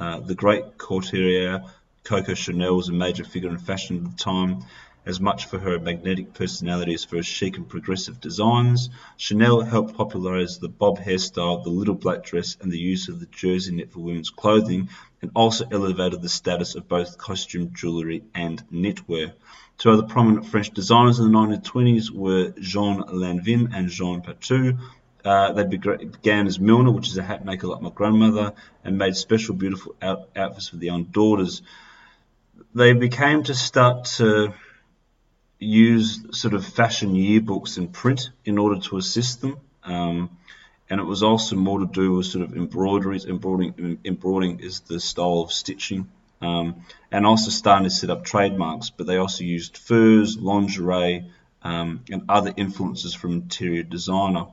Uh, 0.00 0.18
the 0.20 0.34
great 0.34 0.76
couturier 0.76 1.62
Coco 2.02 2.34
Chanel 2.34 2.74
was 2.74 2.88
a 2.88 2.92
major 2.92 3.22
figure 3.22 3.50
in 3.50 3.58
fashion 3.58 4.04
at 4.04 4.10
the 4.10 4.16
time, 4.16 4.64
as 5.04 5.20
much 5.20 5.46
for 5.46 5.58
her 5.58 5.78
magnetic 5.78 6.32
personality 6.32 6.94
as 6.94 7.04
for 7.04 7.16
her 7.16 7.22
chic 7.22 7.56
and 7.56 7.68
progressive 7.68 8.20
designs. 8.20 8.90
Chanel 9.16 9.62
helped 9.62 9.94
popularize 9.94 10.58
the 10.58 10.68
bob 10.68 10.98
hairstyle, 10.98 11.62
the 11.62 11.70
little 11.70 11.94
black 11.94 12.22
dress, 12.24 12.56
and 12.60 12.70
the 12.70 12.78
use 12.78 13.08
of 13.08 13.18
the 13.18 13.26
jersey 13.26 13.74
knit 13.74 13.92
for 13.92 14.00
women's 14.00 14.30
clothing, 14.30 14.88
and 15.20 15.30
also 15.34 15.66
elevated 15.70 16.22
the 16.22 16.28
status 16.28 16.74
of 16.74 16.88
both 16.88 17.18
costume 17.18 17.72
jewelry 17.74 18.22
and 18.34 18.62
knitwear. 18.70 19.32
Two 19.78 19.90
other 19.90 20.04
prominent 20.04 20.46
French 20.46 20.70
designers 20.70 21.18
in 21.18 21.32
the 21.32 21.38
1920s 21.38 22.10
were 22.10 22.50
Jean 22.60 23.02
Lanvin 23.02 23.74
and 23.74 23.88
Jean 23.88 24.22
Patou. 24.22 24.78
Uh, 25.24 25.52
they 25.52 25.64
began 25.64 26.46
as 26.46 26.58
milliner, 26.58 26.90
which 26.90 27.08
is 27.08 27.16
a 27.16 27.22
hat 27.22 27.44
maker 27.44 27.68
like 27.68 27.80
my 27.80 27.90
grandmother, 27.90 28.52
and 28.84 28.98
made 28.98 29.16
special 29.16 29.54
beautiful 29.54 29.94
out- 30.02 30.28
outfits 30.36 30.68
for 30.68 30.76
the 30.76 30.86
young 30.86 31.04
daughters 31.04 31.62
they 32.74 32.92
became 32.92 33.42
to 33.44 33.54
start 33.54 34.04
to 34.04 34.54
use 35.62 36.20
sort 36.32 36.54
of 36.54 36.66
fashion 36.66 37.14
yearbooks 37.14 37.78
in 37.78 37.88
print 37.88 38.30
in 38.44 38.58
order 38.58 38.80
to 38.80 38.96
assist 38.96 39.40
them. 39.40 39.58
Um, 39.84 40.36
and 40.90 41.00
it 41.00 41.04
was 41.04 41.22
also 41.22 41.56
more 41.56 41.80
to 41.80 41.86
do 41.86 42.14
with 42.14 42.26
sort 42.26 42.44
of 42.44 42.56
embroideries. 42.56 43.24
Embroidering, 43.24 43.98
embroidering 44.04 44.60
is 44.60 44.80
the 44.80 45.00
style 45.00 45.40
of 45.40 45.52
stitching. 45.52 46.08
Um, 46.40 46.84
and 47.10 47.24
also 47.24 47.50
starting 47.50 47.84
to 47.84 47.90
set 47.90 48.10
up 48.10 48.24
trademarks, 48.24 48.90
but 48.90 49.06
they 49.06 49.16
also 49.16 49.44
used 49.44 49.78
furs, 49.78 50.36
lingerie, 50.36 51.30
um, 51.62 52.04
and 52.10 52.24
other 52.28 52.52
influences 52.56 53.14
from 53.14 53.32
interior 53.32 53.84
designer. 53.84 54.46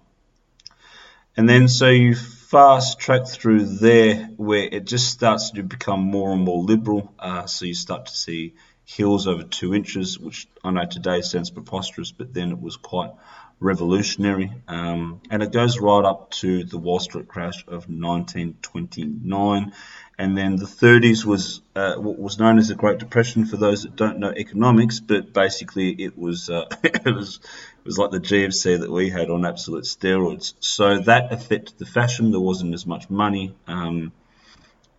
And 1.36 1.50
then 1.50 1.68
so 1.68 1.90
you 1.90 2.16
fast 2.16 3.00
track 3.00 3.28
through 3.28 3.66
there 3.66 4.30
where 4.38 4.64
it 4.64 4.86
just 4.86 5.10
starts 5.10 5.52
to 5.52 5.64
become 5.64 6.02
more 6.02 6.32
and 6.32 6.42
more 6.42 6.64
liberal. 6.64 7.14
Uh, 7.18 7.46
so 7.46 7.66
you 7.66 7.74
start 7.74 8.08
to 8.08 8.16
see 8.16 8.54
heels 8.90 9.28
over 9.28 9.44
two 9.44 9.76
inches, 9.76 10.18
which 10.18 10.48
I 10.64 10.72
know 10.72 10.86
today 10.86 11.22
sounds 11.22 11.52
preposterous, 11.52 12.12
but 12.12 12.34
then 12.34 12.52
it 12.52 12.60
was 12.60 12.76
quite 12.76 13.12
revolutionary. 13.60 14.52
Um, 14.68 15.22
and 15.30 15.44
it 15.44 15.52
goes 15.52 15.80
right 15.80 16.04
up 16.04 16.32
to 16.32 16.64
the 16.64 16.80
Wall 16.80 17.00
Street 17.00 17.28
crash 17.28 17.62
of 17.68 17.88
1929. 17.88 19.74
And 20.18 20.38
then 20.38 20.56
the 20.56 20.66
30s 20.66 21.24
was 21.24 21.62
uh, 21.76 21.96
what 21.96 22.18
was 22.18 22.40
known 22.40 22.58
as 22.58 22.70
the 22.70 22.76
Great 22.76 22.98
Depression 22.98 23.46
for 23.46 23.58
those 23.58 23.84
that 23.84 23.96
don't 23.96 24.18
know 24.18 24.32
economics, 24.32 25.00
but 25.00 25.34
basically 25.34 25.92
it 25.92 26.18
was 26.18 26.50
uh, 26.50 26.66
it 26.84 27.06
was 27.06 27.40
it 27.78 27.86
was 27.86 27.98
like 28.00 28.12
the 28.12 28.20
GFC 28.20 28.80
that 28.80 28.92
we 28.92 29.12
had 29.12 29.30
on 29.30 29.46
absolute 29.46 29.84
steroids. 29.84 30.56
So 30.62 31.00
that 31.02 31.32
affected 31.32 31.78
the 31.78 31.86
fashion. 31.86 32.32
There 32.32 32.40
wasn't 32.40 32.74
as 32.74 32.88
much 32.88 33.10
money. 33.10 33.56
Um, 33.68 34.12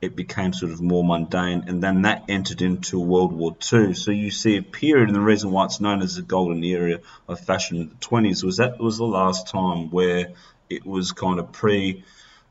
it 0.00 0.16
became 0.16 0.52
sort 0.52 0.72
of 0.72 0.80
more 0.80 1.04
mundane, 1.04 1.64
and 1.66 1.82
then 1.82 2.02
that 2.02 2.24
entered 2.28 2.62
into 2.62 2.98
World 2.98 3.32
War 3.32 3.54
II. 3.72 3.92
So 3.92 4.10
you 4.10 4.30
see 4.30 4.56
a 4.56 4.62
period, 4.62 5.08
and 5.08 5.16
the 5.16 5.20
reason 5.20 5.50
why 5.50 5.66
it's 5.66 5.80
known 5.80 6.00
as 6.00 6.16
the 6.16 6.22
golden 6.22 6.64
era 6.64 7.00
of 7.28 7.40
fashion 7.40 7.76
in 7.76 7.88
the 7.90 7.94
20s 7.96 8.42
was 8.42 8.56
that 8.56 8.78
was 8.78 8.96
the 8.96 9.04
last 9.04 9.48
time 9.48 9.90
where 9.90 10.32
it 10.70 10.86
was 10.86 11.12
kind 11.12 11.38
of 11.38 11.52
pre 11.52 12.02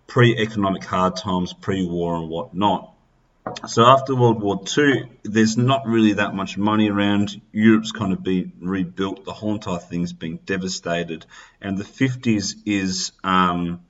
pre 0.05 0.37
economic 0.37 0.83
hard 0.83 1.15
times, 1.15 1.53
pre 1.53 1.85
war, 1.85 2.15
and 2.17 2.29
whatnot. 2.29 2.93
So 3.67 3.83
after 3.83 4.15
World 4.15 4.41
War 4.41 4.61
II, 4.77 5.09
there's 5.23 5.57
not 5.57 5.87
really 5.87 6.13
that 6.13 6.35
much 6.35 6.55
money 6.55 6.89
around. 6.89 7.41
Europe's 7.51 7.91
kind 7.91 8.13
of 8.13 8.21
been 8.21 8.51
rebuilt. 8.59 9.25
The 9.25 9.33
whole 9.33 9.55
entire 9.55 9.79
thing's 9.79 10.13
been 10.13 10.37
devastated, 10.45 11.25
and 11.61 11.77
the 11.77 11.83
50s 11.83 12.55
is. 12.65 13.11
Um, 13.23 13.81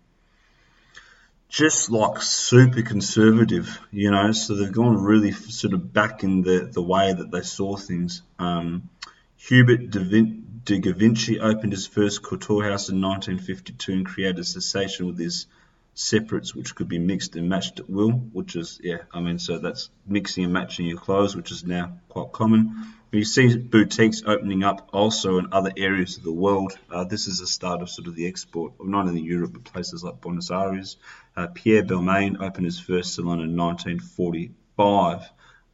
just 1.50 1.90
like 1.90 2.22
super 2.22 2.84
conservative, 2.84 3.80
you 3.92 4.12
know. 4.12 4.32
So 4.32 4.56
they've 4.56 4.72
gone 4.72 5.04
really 5.04 5.32
sort 5.32 5.74
of 5.74 5.92
back 5.92 6.24
in 6.24 6.44
the, 6.44 6.70
the 6.72 6.82
way 6.82 7.12
that 7.12 7.32
they 7.32 7.42
saw 7.42 7.76
things. 7.76 8.22
Um, 8.38 8.90
Hubert 9.36 9.90
de, 9.90 10.00
Vin- 10.00 10.62
de 10.64 10.78
Givenchy 10.78 11.40
opened 11.40 11.74
his 11.74 11.88
first 11.88 12.22
couture 12.22 12.64
house 12.64 12.90
in 12.90 13.02
1952 13.02 13.92
and 13.92 14.06
created 14.06 14.40
a 14.40 14.44
sensation 14.44 15.08
with 15.08 15.18
his 15.18 15.48
separates 15.94 16.56
which 16.56 16.76
could 16.76 16.88
be 16.88 17.00
mixed 17.00 17.36
and 17.36 17.50
matched 17.50 17.80
at 17.80 17.90
will, 17.90 18.12
which 18.12 18.56
is, 18.56 18.80
yeah, 18.84 19.00
I 19.14 19.20
mean, 19.20 19.40
so 19.40 19.58
that's 19.58 19.90
mixing 20.08 20.46
and 20.46 20.54
matching 20.54 20.86
your 20.86 20.98
clothes, 20.98 21.36
which 21.36 21.52
is 21.52 21.66
now 21.66 21.98
quite 22.08 22.32
common. 22.32 22.94
You 23.12 23.26
see 23.26 23.58
boutiques 23.58 24.22
opening 24.26 24.64
up 24.64 24.90
also 24.94 25.40
in 25.40 25.48
other 25.52 25.72
areas 25.76 26.18
of 26.18 26.24
the 26.24 26.32
world. 26.32 26.78
Uh, 26.92 27.06
this 27.06 27.28
is 27.28 27.40
the 27.40 27.48
start 27.48 27.82
of 27.82 27.90
sort 27.90 28.08
of 28.08 28.16
the 28.16 28.28
export 28.28 28.74
of 28.80 28.88
not 28.88 29.08
only 29.08 29.22
Europe 29.22 29.54
but 29.54 29.64
places 29.64 30.04
like 30.04 30.22
Buenos 30.22 30.52
Aires. 30.52 30.98
Uh, 31.36 31.48
Pierre 31.48 31.84
Balmain 31.84 32.40
opened 32.40 32.66
his 32.66 32.80
first 32.80 33.16
salon 33.16 33.42
in 33.42 33.58
1945. 33.58 35.28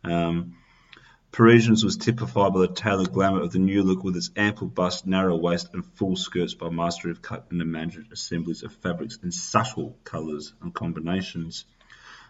Um, 0.05 0.55
Parisians 1.36 1.84
was 1.84 1.98
typified 1.98 2.54
by 2.54 2.62
the 2.62 2.70
tailored 2.70 3.12
glamour 3.12 3.42
of 3.42 3.51
the 3.51 3.60
new 3.60 3.84
look 3.84 4.06
with 4.06 4.15
its 4.15 4.32
ample 4.38 4.68
bust, 4.68 5.06
narrow 5.06 5.36
waist, 5.36 5.68
and 5.74 5.86
full 5.86 6.15
skirts 6.15 6.54
by 6.54 6.70
mastery 6.70 7.12
of 7.12 7.22
cut 7.22 7.48
and 7.51 7.62
imagined 7.62 8.08
assemblies 8.13 8.63
of 8.63 8.72
fabrics 8.72 9.20
in 9.22 9.34
subtle 9.34 9.98
colours 10.06 10.54
and 10.62 10.74
combinations. 10.74 11.65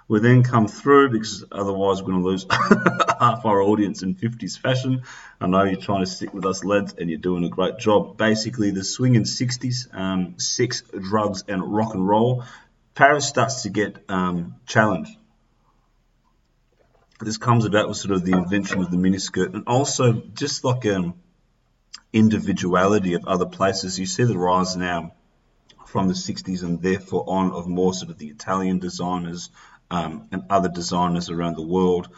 We 0.08 0.22
then 0.22 0.42
come 0.42 0.68
through 0.68 1.12
because 1.12 1.46
otherwise 1.52 2.02
we're 2.02 2.14
going 2.14 2.24
to 2.24 2.28
lose 2.28 2.48
half 3.20 3.46
our 3.46 3.62
audience 3.62 4.02
in 4.02 4.16
50s 4.16 4.58
fashion. 4.58 5.04
I 5.40 5.46
know 5.46 5.66
you're 5.66 5.80
trying 5.80 6.04
to 6.04 6.10
stick 6.10 6.34
with 6.34 6.48
us, 6.48 6.64
lads, 6.64 6.96
and 6.98 7.08
you're 7.08 7.20
doing 7.20 7.44
a 7.46 7.50
great 7.50 7.78
job. 7.78 8.18
Basically, 8.18 8.72
the 8.72 8.84
swinging 8.84 9.26
60s, 9.26 9.94
um, 9.94 10.40
sex, 10.40 10.82
drugs, 10.82 11.44
and 11.48 11.62
rock 11.62 11.94
and 11.94 12.08
roll. 12.08 12.44
Paris 12.96 13.28
starts 13.28 13.62
to 13.62 13.70
get 13.70 14.04
um, 14.10 14.56
challenged 14.66 15.16
this 17.20 17.38
comes 17.38 17.66
about 17.66 17.88
with 17.88 17.98
sort 17.98 18.14
of 18.14 18.26
the 18.26 18.36
invention 18.38 18.82
of 18.82 18.92
the 18.92 18.98
miniskirt 18.98 19.54
and 19.54 19.64
also 19.68 20.14
just 20.34 20.64
like 20.64 20.86
um, 20.86 21.16
individuality 22.12 23.14
of 23.14 23.26
other 23.26 23.46
places. 23.46 23.98
You 24.00 24.06
see 24.06 24.24
the 24.24 24.38
rise 24.38 24.76
now 24.76 25.14
from 25.88 26.08
the 26.08 26.14
60s 26.14 26.64
and 26.64 26.82
therefore 26.82 27.24
on 27.28 27.52
of 27.52 27.68
more 27.68 27.94
sort 27.94 28.12
of 28.12 28.18
the 28.18 28.28
Italian 28.28 28.80
designers 28.80 29.50
um, 29.90 30.28
and 30.32 30.44
other 30.50 30.70
designers 30.70 31.30
around 31.30 31.56
the 31.56 31.66
world. 31.66 32.10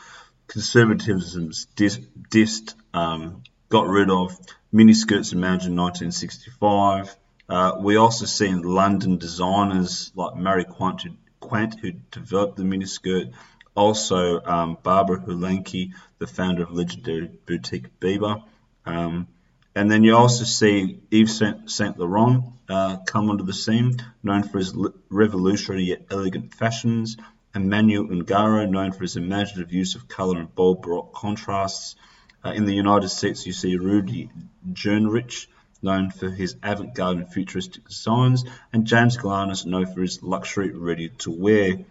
Conservatism's 0.48 1.66
dis- 1.76 2.00
dissed, 2.30 2.74
um, 2.94 3.44
got 3.70 3.88
rid 3.88 4.10
of 4.10 4.36
miniskirts 4.74 5.34
emerged 5.34 5.68
in 5.68 5.76
1965. 5.76 7.16
Uh, 7.50 7.78
we 7.80 7.98
also 7.98 8.26
see 8.26 8.48
in 8.48 8.62
London 8.64 9.18
designers 9.18 10.12
like 10.16 10.36
Mary 10.36 10.64
Quant, 10.64 11.02
Quant 11.40 11.80
who 11.80 11.92
developed 12.12 12.58
the 12.58 12.64
miniskirt 12.64 13.34
also, 13.78 14.42
um, 14.44 14.78
Barbara 14.82 15.20
Hulanicki, 15.20 15.92
the 16.18 16.26
founder 16.26 16.64
of 16.64 16.72
legendary 16.72 17.30
boutique 17.46 18.00
Biba. 18.00 18.44
Um, 18.88 19.28
and 19.76 19.92
then 19.92 20.04
you 20.04 20.16
also 20.16 20.46
see 20.46 21.00
Yves 21.12 21.44
Saint 21.68 22.00
Laurent 22.00 22.44
uh, 22.68 22.98
come 23.06 23.30
onto 23.30 23.46
the 23.46 23.54
scene, 23.54 23.98
known 24.24 24.42
for 24.42 24.58
his 24.58 24.76
revolutionary 25.10 25.84
yet 25.84 26.08
elegant 26.10 26.56
fashions. 26.56 27.18
Emmanuel 27.54 28.08
Ungaro, 28.08 28.68
known 28.68 28.92
for 28.92 29.02
his 29.02 29.16
imaginative 29.16 29.72
use 29.72 29.94
of 29.94 30.08
color 30.08 30.40
and 30.40 30.56
bold 30.56 30.82
baroque 30.82 31.14
contrasts. 31.14 31.96
Uh, 32.44 32.50
in 32.50 32.66
the 32.66 32.74
United 32.74 33.10
States, 33.10 33.46
you 33.46 33.54
see 33.54 33.78
Rudi 33.78 34.32
Gernreich, 34.74 35.46
known 35.84 36.10
for 36.10 36.30
his 36.30 36.56
avant-garde 36.64 37.18
and 37.18 37.32
futuristic 37.32 37.88
designs, 37.88 38.44
and 38.74 38.88
James 38.88 39.18
Galanos, 39.18 39.68
known 39.68 39.86
for 39.86 40.02
his 40.02 40.24
luxury 40.24 40.72
ready-to-wear 40.72 41.86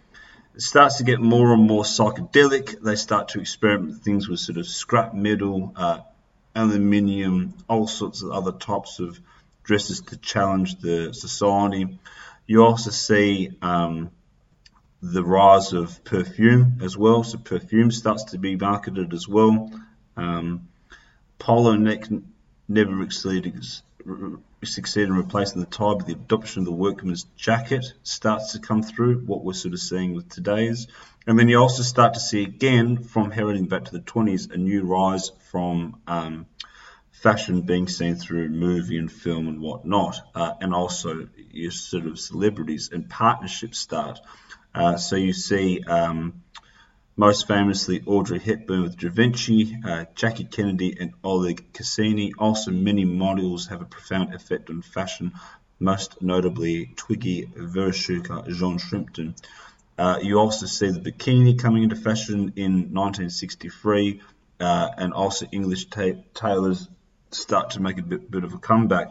it 0.57 0.63
starts 0.63 0.97
to 0.97 1.05
get 1.05 1.21
more 1.21 1.53
and 1.53 1.63
more 1.67 1.83
psychedelic. 1.85 2.81
They 2.81 2.97
start 2.97 3.29
to 3.29 3.41
experiment 3.41 4.03
things 4.03 4.27
with 4.27 4.41
sort 4.41 4.57
of 4.57 4.67
scrap 4.67 5.13
metal, 5.13 5.73
uh, 5.77 6.01
aluminium, 6.55 7.55
all 7.69 7.87
sorts 7.87 8.23
of 8.23 8.31
other 8.31 8.53
types 8.53 8.99
of 8.99 9.21
dresses 9.65 10.01
to 10.01 10.17
challenge 10.17 10.81
the 10.81 11.13
society. 11.13 11.99
You 12.47 12.65
also 12.65 12.91
see 12.91 13.51
um, 13.61 14.11
the 15.03 15.23
rise 15.23 15.75
of 15.75 16.03
perfume 16.05 16.79
as 16.83 16.97
well. 16.97 17.23
So 17.23 17.37
perfume 17.37 17.91
starts 17.91 18.25
to 18.25 18.39
be 18.39 18.57
marketed 18.57 19.13
as 19.13 19.29
well. 19.29 19.71
Um, 20.17 20.69
polo 21.39 21.77
neck 21.77 22.05
never 22.67 23.03
exceeded 23.03 23.63
succeed 24.67 25.05
in 25.05 25.15
replacing 25.15 25.61
the 25.61 25.67
tie, 25.67 25.95
but 25.95 26.07
the 26.07 26.13
adoption 26.13 26.61
of 26.61 26.67
the 26.67 26.73
workman's 26.73 27.25
jacket 27.37 27.85
starts 28.03 28.53
to 28.53 28.59
come 28.59 28.83
through, 28.83 29.21
what 29.21 29.45
we're 29.45 29.53
sort 29.53 29.75
of 29.75 29.81
seeing 29.81 30.15
with 30.15 30.29
today's. 30.29 30.87
And 31.27 31.39
then 31.39 31.49
you 31.49 31.59
also 31.59 31.83
start 31.83 32.15
to 32.15 32.21
see 32.21 32.43
again, 32.43 33.03
from 33.03 33.31
heralding 33.31 33.67
back 33.67 33.85
to 33.87 33.93
the 33.93 34.01
20s, 34.01 34.51
a 34.53 34.57
new 34.57 34.83
rise 34.83 35.33
from 35.51 36.01
um, 36.07 36.47
fashion 37.11 37.63
being 37.63 37.89
seen 37.89 38.15
through 38.15 38.49
movie 38.49 38.99
and 38.99 39.11
film 39.11 39.49
and 39.49 39.61
whatnot, 39.61 40.17
uh, 40.35 40.55
and 40.61 40.75
also 40.75 41.29
your 41.51 41.71
sort 41.71 42.07
of 42.07 42.19
celebrities 42.19 42.91
and 42.93 43.09
partnerships 43.09 43.79
start. 43.79 44.21
Uh, 44.75 44.97
so 44.97 45.17
you 45.17 45.33
see 45.33 45.83
um, 45.85 46.43
most 47.17 47.49
famously 47.49 48.03
Audrey 48.07 48.39
Hepburn 48.39 48.83
with 48.83 48.99
Givenchy, 48.99 49.79
uh, 49.85 50.05
Jackie 50.15 50.45
Kennedy, 50.45 50.97
and 51.01 51.15
Oleg 51.25 51.73
Cassini. 51.73 52.35
Also, 52.39 52.71
many 52.71 53.07
models 53.07 53.69
have 53.69 53.81
a 53.81 53.87
profound 53.87 54.35
effect 54.35 54.69
on 54.69 54.83
fashion, 54.83 55.33
most 55.81 56.21
notably 56.23 56.93
Twiggy 56.97 57.47
Veruschka, 57.47 58.49
Jean 58.49 58.79
Shrimpton. 58.79 59.35
Uh, 59.99 60.19
you 60.23 60.39
also 60.39 60.67
see 60.67 60.91
the 60.91 61.01
bikini 61.01 61.59
coming 61.59 61.85
into 61.85 61.97
fashion 61.97 62.53
in 62.57 62.93
1963, 62.93 64.21
uh, 64.61 64.89
and 64.99 65.15
also 65.15 65.47
English 65.51 65.87
ta- 65.87 66.21
tailors 66.35 66.87
start 67.31 67.71
to 67.71 67.81
make 67.81 67.99
a 67.99 68.03
bit, 68.03 68.31
bit 68.31 68.45
of 68.45 68.53
a 68.53 68.59
comeback. 68.59 69.09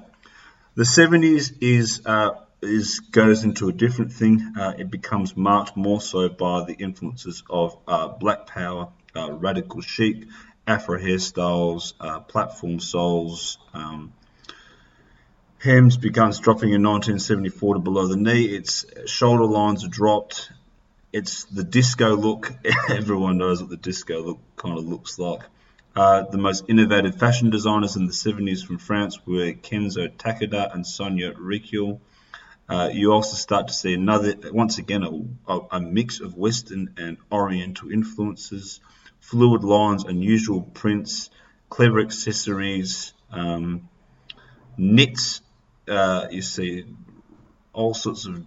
The 0.75 0.83
70s 0.83 1.53
is 1.61 2.01
uh, 2.05 2.31
is 2.65 2.99
goes 2.99 3.43
into 3.43 3.69
a 3.69 3.71
different 3.71 4.12
thing. 4.12 4.54
Uh, 4.58 4.73
it 4.78 4.91
becomes 4.91 5.36
marked 5.36 5.78
more 5.78 6.01
so 6.01 6.30
by 6.30 6.65
the 6.65 6.73
influences 6.73 7.43
of 7.49 7.78
uh, 7.88 8.08
Black 8.08 8.47
Power, 8.47 8.89
uh, 9.15 9.32
radical 9.32 9.82
chic, 9.82 10.28
Afro 10.67 10.99
hairstyles, 10.99 11.93
uh, 11.99 12.19
platform 12.19 12.80
soles. 12.80 13.58
Um, 13.73 14.13
hems 15.60 15.97
begins 15.97 16.39
dropping 16.39 16.73
in 16.73 16.84
1974 16.84 17.75
to 17.75 17.80
below 17.80 18.08
the 18.08 18.17
knee. 18.17 18.45
Its 18.45 18.86
shoulder 19.06 19.45
lines 19.45 19.86
are 19.86 19.89
dropped. 19.89 20.51
It's 21.13 21.45
the 21.45 21.63
disco 21.63 22.15
look. 22.15 22.51
Everyone 22.89 23.38
knows 23.38 23.62
what 23.62 23.69
the 23.69 23.78
disco 23.78 24.21
look 24.21 24.39
kind 24.56 24.78
of 24.78 24.86
looks 24.86 25.17
like. 25.17 25.41
Uh, 25.95 26.23
the 26.23 26.38
most 26.38 26.65
innovative 26.67 27.17
fashion 27.17 27.49
designers 27.49 27.95
in 27.95 28.06
the 28.06 28.12
70s 28.12 28.65
from 28.65 28.78
France 28.78 29.25
were 29.25 29.54
Kenzo 29.54 30.10
Takada 30.10 30.73
and 30.73 30.86
Sonia 30.86 31.32
Rykiel. 31.32 31.99
Uh, 32.67 32.89
you 32.91 33.13
also 33.13 33.36
start 33.36 33.67
to 33.67 33.73
see 33.73 33.93
another, 33.93 34.34
once 34.51 34.80
again, 34.80 35.04
a, 35.47 35.60
a, 35.71 35.80
mix 35.80 36.19
of 36.19 36.36
Western 36.36 36.95
and 36.97 37.17
Oriental 37.32 37.91
influences, 37.91 38.80
fluid 39.19 39.63
lines, 39.63 40.04
unusual 40.04 40.62
prints, 40.62 41.30
clever 41.69 41.99
accessories, 41.99 43.13
um, 43.32 43.88
knits. 44.78 45.41
Uh, 45.88 46.28
you 46.32 46.41
see 46.41 46.86
all 47.71 47.93
sorts 47.93 48.25
of 48.25 48.43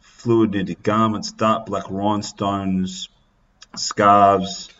fluid 0.00 0.52
knitted 0.52 0.82
garments, 0.82 1.32
dark 1.32 1.66
black 1.66 1.84
rhinestones, 1.90 3.10
scarves, 3.76 4.70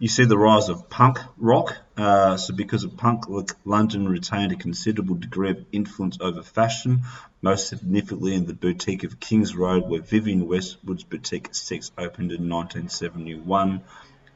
you 0.00 0.08
see 0.08 0.24
the 0.24 0.38
rise 0.38 0.70
of 0.70 0.88
punk 0.88 1.18
rock. 1.36 1.76
Uh, 2.00 2.38
so, 2.38 2.54
because 2.54 2.82
of 2.82 2.96
punk, 2.96 3.26
London 3.66 4.08
retained 4.08 4.52
a 4.52 4.56
considerable 4.56 5.16
degree 5.16 5.50
of 5.50 5.66
influence 5.70 6.16
over 6.18 6.42
fashion, 6.42 7.02
most 7.42 7.68
significantly 7.68 8.32
in 8.32 8.46
the 8.46 8.54
boutique 8.54 9.04
of 9.04 9.20
Kings 9.20 9.54
Road, 9.54 9.86
where 9.86 10.00
Vivienne 10.00 10.48
Westwood's 10.48 11.04
boutique 11.04 11.48
Six 11.52 11.92
opened 11.98 12.32
in 12.32 12.48
1971. 12.48 13.82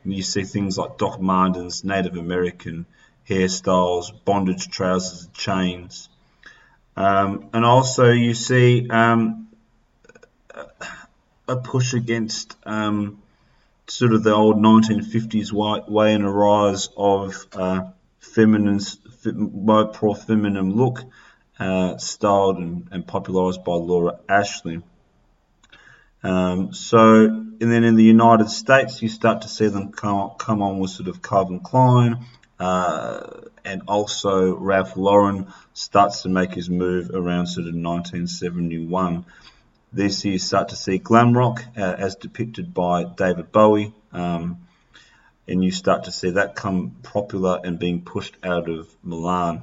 And 0.04 0.12
you 0.12 0.22
see 0.22 0.42
things 0.42 0.76
like 0.76 0.98
Doc 0.98 1.22
Martens, 1.22 1.84
Native 1.84 2.18
American 2.18 2.84
hairstyles, 3.26 4.12
bondage 4.26 4.68
trousers, 4.68 5.24
and 5.24 5.32
chains. 5.32 6.10
Um, 6.98 7.48
and 7.54 7.64
also, 7.64 8.10
you 8.10 8.34
see 8.34 8.90
um, 8.90 9.48
a 11.48 11.56
push 11.56 11.94
against. 11.94 12.58
Um, 12.66 13.22
sort 13.86 14.12
of 14.12 14.22
the 14.22 14.34
old 14.34 14.56
1950s 14.56 15.52
way 15.52 16.14
and 16.14 16.24
a 16.24 16.28
rise 16.28 16.88
of 16.96 17.46
uh, 17.52 17.82
feminine, 18.18 18.80
more 19.24 20.16
feminine 20.16 20.74
look, 20.74 21.02
uh, 21.58 21.96
styled 21.98 22.58
and, 22.58 22.88
and, 22.90 23.06
popularized 23.06 23.62
by 23.64 23.74
Laura 23.74 24.18
Ashley. 24.28 24.82
Um, 26.22 26.72
so, 26.72 27.26
and 27.26 27.60
then 27.60 27.84
in 27.84 27.94
the 27.94 28.02
United 28.02 28.48
States, 28.48 29.02
you 29.02 29.08
start 29.08 29.42
to 29.42 29.48
see 29.48 29.68
them 29.68 29.92
come, 29.92 30.32
come 30.38 30.62
on 30.62 30.78
with 30.78 30.90
sort 30.90 31.08
of 31.08 31.22
Calvin 31.22 31.60
Klein, 31.60 32.24
uh, 32.58 33.40
and 33.64 33.82
also 33.86 34.56
Ralph 34.56 34.96
Lauren 34.96 35.52
starts 35.74 36.22
to 36.22 36.28
make 36.28 36.52
his 36.52 36.68
move 36.68 37.10
around 37.10 37.46
sort 37.46 37.66
of 37.68 37.74
1971. 37.74 39.24
This 39.94 40.24
you 40.24 40.40
start 40.40 40.70
to 40.70 40.76
see 40.76 40.98
glam 40.98 41.38
rock 41.38 41.64
uh, 41.76 41.80
as 41.80 42.16
depicted 42.16 42.74
by 42.74 43.04
David 43.04 43.52
Bowie, 43.52 43.94
um, 44.12 44.66
and 45.46 45.62
you 45.62 45.70
start 45.70 46.04
to 46.04 46.10
see 46.10 46.30
that 46.30 46.56
come 46.56 46.96
popular 47.04 47.60
and 47.62 47.78
being 47.78 48.02
pushed 48.02 48.36
out 48.42 48.68
of 48.68 48.88
Milan. 49.04 49.62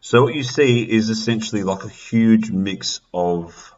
So 0.00 0.24
what 0.24 0.34
you 0.34 0.42
see 0.42 0.82
is 0.82 1.08
essentially 1.08 1.62
like 1.62 1.84
a 1.84 1.88
huge 1.88 2.50
mix 2.50 3.00
of 3.14 3.72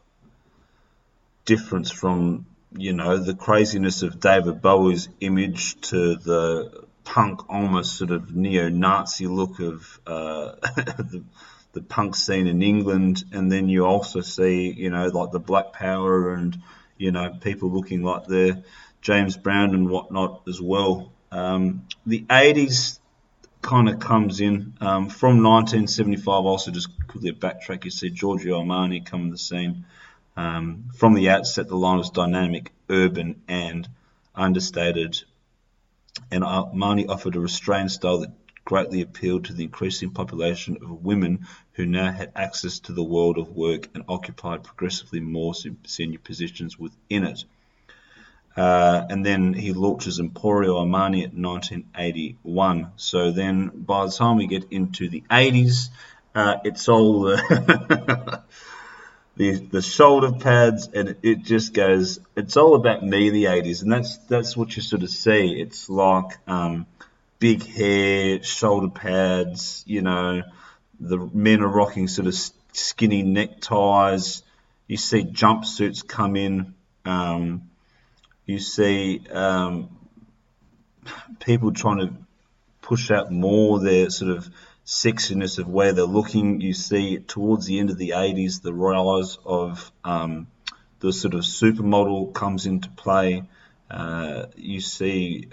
difference 1.45 1.91
from 1.91 2.47
you 2.73 2.95
know 2.95 3.19
the 3.19 3.35
craziness 3.35 4.03
of 4.03 4.21
David 4.21 4.62
Bowie's 4.62 5.11
image 5.21 5.79
to 5.91 6.17
the 6.17 6.85
punk, 7.05 7.51
almost 7.51 7.99
sort 7.99 8.12
of 8.12 8.35
neo-Nazi 8.35 9.27
look 9.27 9.61
of 9.61 10.01
uh, 10.07 10.53
the, 10.77 11.23
the 11.72 11.83
punk 11.83 12.16
scene 12.16 12.46
in 12.46 12.62
England, 12.62 13.24
and 13.33 13.50
then 13.50 13.68
you 13.68 13.85
also 13.85 14.20
see 14.20 14.72
you 14.72 14.90
know 14.90 15.07
like 15.09 15.31
the 15.31 15.40
Black 15.40 15.72
Power 15.72 16.33
and 16.33 16.61
you 16.96 17.12
know 17.12 17.31
people 17.40 17.70
looking 17.70 18.02
like 18.02 18.26
they're 18.26 18.62
James 19.00 19.37
Brown 19.37 19.74
and 19.74 19.88
whatnot 19.88 20.42
as 20.48 20.61
well. 20.61 21.12
Um, 21.31 21.87
the 22.07 22.24
80s 22.24 22.98
kind 23.62 23.88
of 23.88 24.00
comes 24.00 24.40
in 24.40 24.74
um, 24.81 25.09
from 25.09 25.42
1975. 25.42 26.44
Also, 26.44 26.70
just 26.70 26.88
quickly 27.07 27.33
backtrack, 27.33 27.85
you 27.85 27.90
see 27.90 28.11
Giorgio 28.11 28.61
Armani 28.61 29.04
come 29.04 29.22
on 29.22 29.31
the 29.31 29.38
scene. 29.38 29.85
Um, 30.37 30.90
from 30.96 31.14
the 31.14 31.31
outset, 31.31 31.68
the 31.68 31.76
line 31.76 31.98
was 31.98 32.11
dynamic, 32.11 32.72
urban, 32.88 33.42
and 33.48 33.88
understated. 34.35 35.22
And 36.31 36.44
Armani 36.44 37.09
offered 37.09 37.37
a 37.37 37.40
restrained 37.40 37.90
style 37.90 38.18
that 38.20 38.33
greatly 38.68 39.00
appealed 39.00 39.46
to 39.46 39.54
the 39.54 39.64
increasing 39.64 40.11
population 40.11 40.76
of 40.83 41.02
women 41.02 41.46
who 41.72 41.87
now 41.87 42.12
had 42.12 42.31
access 42.37 42.81
to 42.81 42.92
the 42.92 43.02
world 43.02 43.38
of 43.38 43.57
work 43.57 43.88
and 43.94 44.04
occupied 44.07 44.62
progressively 44.62 45.20
more 45.20 45.54
senior 45.87 46.18
positions 46.18 46.78
within 46.78 47.24
it. 47.24 47.44
Uh, 48.54 49.07
and 49.09 49.24
then 49.24 49.54
he 49.54 49.72
launches 49.72 50.20
Emporio 50.20 50.74
Armani 50.85 51.24
at 51.24 51.33
1981. 51.33 52.92
So 52.96 53.31
then 53.31 53.68
by 53.74 54.04
the 54.04 54.12
time 54.12 54.37
we 54.37 54.46
get 54.46 54.70
into 54.70 55.09
the 55.09 55.22
80s, 55.31 55.88
uh, 56.35 56.57
it's 56.62 56.90
all 56.90 57.22
the, 57.22 58.42
the, 59.37 59.52
the 59.61 59.81
shoulder 59.81 60.33
pads 60.33 60.88
and 60.88 61.16
it 61.22 61.42
just 61.42 61.72
goes, 61.72 62.20
it's 62.37 62.59
all 62.59 62.74
about 62.74 63.02
me, 63.02 63.31
the 63.31 63.44
80s. 63.44 63.81
And 63.81 63.90
that's, 63.90 64.18
that's 64.28 64.59
what 64.59 64.76
you 64.76 64.83
sort 64.83 65.04
of 65.04 65.09
see. 65.09 65.59
It's 65.59 65.88
like 65.88 66.37
um, 66.46 66.87
big 67.38 67.64
hair, 67.64 68.42
shoulder 68.42 68.88
pads, 68.88 69.85
you 69.87 70.03
know, 70.03 70.42
the 71.01 71.18
men 71.33 71.62
are 71.62 71.68
rocking 71.68 72.09
sort 72.09 72.27
of 72.27 72.35
skinny 72.72 73.22
neckties. 73.22 74.42
You 74.87 74.96
see 74.96 75.24
jumpsuits 75.24 76.07
come 76.07 76.37
in. 76.37 76.74
Um, 77.05 77.70
you 78.46 78.59
see 78.59 79.22
um, 79.31 79.90
people 81.40 81.72
trying 81.72 81.98
to 81.98 82.12
push 82.83 83.11
out 83.11 83.31
more 83.31 83.79
their 83.81 84.11
sort 84.11 84.31
of 84.31 84.48
sexiness 84.85 85.59
of 85.59 85.68
where 85.68 85.92
they're 85.92 86.05
looking. 86.05 86.61
You 86.61 86.72
see 86.72 87.18
towards 87.18 87.66
the 87.66 87.79
end 87.79 87.90
of 87.90 87.98
the 87.98 88.11
80s, 88.11 88.62
the 88.62 88.72
rise 88.72 89.38
of 89.44 89.92
um, 90.05 90.48
the 91.01 91.12
sort 91.12 91.35
of 91.35 91.42
supermodel 91.42 92.33
comes 92.33 92.66
into 92.66 92.88
play. 92.90 93.44
Uh, 93.90 94.46
you 94.57 94.81
see 94.81 95.48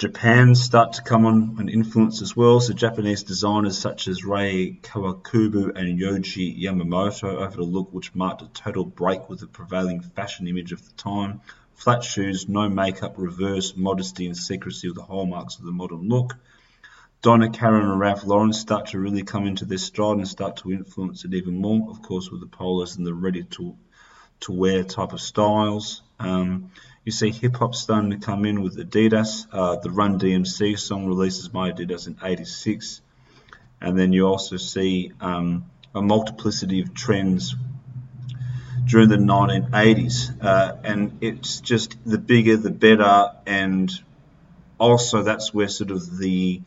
Japan 0.00 0.54
start 0.54 0.94
to 0.94 1.02
come 1.02 1.26
on 1.26 1.56
and 1.58 1.68
influence 1.68 2.22
as 2.22 2.34
well. 2.34 2.58
So 2.58 2.72
Japanese 2.72 3.22
designers 3.22 3.76
such 3.78 4.08
as 4.08 4.24
Rei 4.24 4.78
Kawakubo 4.80 5.76
and 5.76 6.00
Yoji 6.00 6.58
Yamamoto 6.58 7.42
offered 7.42 7.60
a 7.60 7.64
look 7.64 7.92
which 7.92 8.14
marked 8.14 8.40
a 8.40 8.48
total 8.48 8.86
break 8.86 9.28
with 9.28 9.40
the 9.40 9.46
prevailing 9.46 10.00
fashion 10.00 10.48
image 10.48 10.72
of 10.72 10.82
the 10.82 10.94
time. 10.94 11.42
Flat 11.74 12.02
shoes, 12.02 12.48
no 12.48 12.66
makeup, 12.70 13.16
reverse 13.18 13.76
modesty 13.76 14.24
and 14.24 14.34
secrecy 14.34 14.88
were 14.88 14.94
the 14.94 15.02
hallmarks 15.02 15.58
of 15.58 15.66
the 15.66 15.70
modern 15.70 16.08
look. 16.08 16.34
Donna 17.20 17.50
Karan 17.50 17.84
and 17.84 18.00
Ralph 18.00 18.24
Lauren 18.24 18.54
start 18.54 18.86
to 18.86 18.98
really 18.98 19.22
come 19.22 19.46
into 19.46 19.66
their 19.66 19.76
stride 19.76 20.16
and 20.16 20.26
start 20.26 20.56
to 20.58 20.72
influence 20.72 21.26
it 21.26 21.34
even 21.34 21.60
more, 21.60 21.90
of 21.90 22.00
course, 22.00 22.30
with 22.30 22.40
the 22.40 22.46
polos 22.46 22.96
and 22.96 23.06
the 23.06 23.12
ready 23.12 23.44
to 23.44 23.76
to 24.40 24.52
wear 24.52 24.82
type 24.82 25.12
of 25.12 25.20
styles. 25.20 26.00
Um, 26.18 26.70
you 27.04 27.12
see 27.12 27.30
hip 27.30 27.56
hop 27.56 27.74
starting 27.74 28.10
to 28.10 28.18
come 28.18 28.44
in 28.44 28.62
with 28.62 28.76
Adidas. 28.76 29.46
Uh, 29.50 29.76
the 29.76 29.90
Run 29.90 30.18
DMC 30.18 30.78
song 30.78 31.06
releases 31.06 31.48
by 31.48 31.72
Adidas 31.72 32.06
in 32.06 32.16
'86, 32.22 33.00
and 33.80 33.98
then 33.98 34.12
you 34.12 34.26
also 34.26 34.56
see 34.56 35.12
um, 35.20 35.64
a 35.94 36.02
multiplicity 36.02 36.80
of 36.82 36.94
trends 36.94 37.54
during 38.86 39.08
the 39.08 39.16
1980s, 39.16 40.44
uh, 40.44 40.76
and 40.84 41.18
it's 41.20 41.60
just 41.60 41.96
the 42.04 42.18
bigger 42.18 42.56
the 42.56 42.70
better, 42.70 43.32
and 43.46 43.90
also 44.78 45.22
that's 45.22 45.54
where 45.54 45.68
sort 45.68 45.90
of 45.90 46.18
the 46.18 46.60